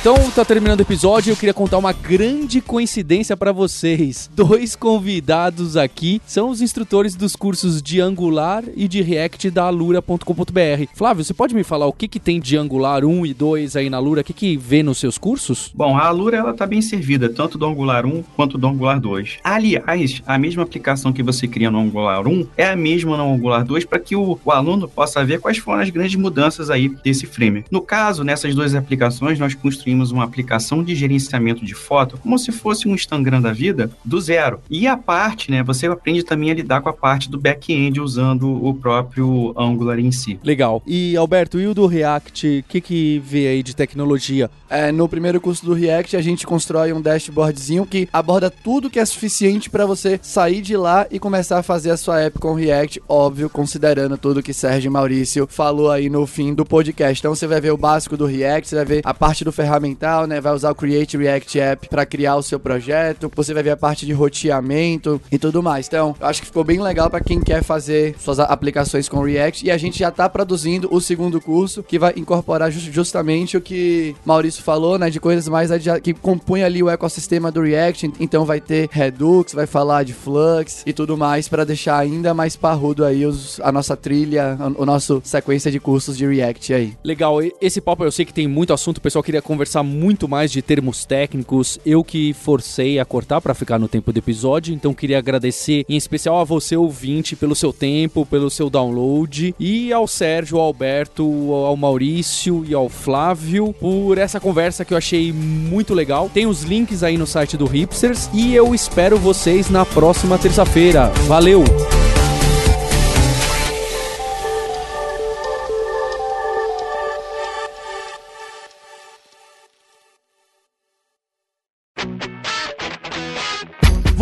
[0.00, 4.30] Então, tá terminando o episódio eu queria contar uma grande coincidência para vocês.
[4.34, 10.86] Dois convidados aqui são os instrutores dos cursos de Angular e de React da alura.com.br.
[10.94, 13.90] Flávio, você pode me falar o que, que tem de Angular 1 e 2 aí
[13.90, 14.20] na Alura?
[14.20, 15.72] O que, que vê nos seus cursos?
[15.74, 19.38] Bom, a Alura ela tá bem servida, tanto do Angular 1 quanto do Angular 2.
[19.42, 23.64] Aliás, a mesma aplicação que você cria no Angular 1 é a mesma no Angular
[23.64, 27.26] 2 para que o, o aluno possa ver quais foram as grandes mudanças aí desse
[27.26, 27.68] framework.
[27.70, 32.38] No caso, nessas duas aplicações, nós construímos construímos uma aplicação de gerenciamento de foto como
[32.38, 34.60] se fosse um Instagram da vida do zero.
[34.68, 38.48] E a parte, né, você aprende também a lidar com a parte do back-end usando
[38.64, 40.38] o próprio Angular em si.
[40.44, 40.82] Legal.
[40.86, 44.50] E Alberto, e o do React, o que que vê aí de tecnologia?
[44.68, 49.00] É, no primeiro curso do React, a gente constrói um dashboardzinho que aborda tudo que
[49.00, 52.54] é suficiente para você sair de lá e começar a fazer a sua app com
[52.54, 57.20] React, óbvio, considerando tudo que Sérgio Maurício falou aí no fim do podcast.
[57.20, 60.09] Então você vai ver o básico do React, você vai ver a parte do ferramental,
[60.26, 60.40] né?
[60.40, 63.76] Vai usar o Create React App para criar o seu projeto, você vai ver a
[63.76, 65.86] parte de roteamento e tudo mais.
[65.86, 69.66] Então, eu acho que ficou bem legal para quem quer fazer suas aplicações com React
[69.66, 74.14] e a gente já tá produzindo o segundo curso que vai incorporar justamente o que
[74.24, 75.70] Maurício falou, né, de coisas mais
[76.02, 78.12] que compõem ali o ecossistema do React.
[78.18, 82.56] Então vai ter Redux, vai falar de Flux e tudo mais para deixar ainda mais
[82.56, 86.94] parrudo aí os, a nossa trilha, o nosso sequência de cursos de React aí.
[87.04, 90.50] Legal, esse papo eu sei que tem muito assunto, o pessoal queria conversar muito mais
[90.50, 91.78] de termos técnicos.
[91.84, 95.96] Eu que forcei a cortar para ficar no tempo do episódio, então queria agradecer em
[95.96, 101.24] especial a você ouvinte pelo seu tempo, pelo seu download e ao Sérgio, ao Alberto,
[101.52, 106.30] ao Maurício e ao Flávio por essa conversa conversa que eu achei muito legal.
[106.32, 111.06] Tem os links aí no site do Hipsters e eu espero vocês na próxima terça-feira.
[111.26, 111.64] Valeu!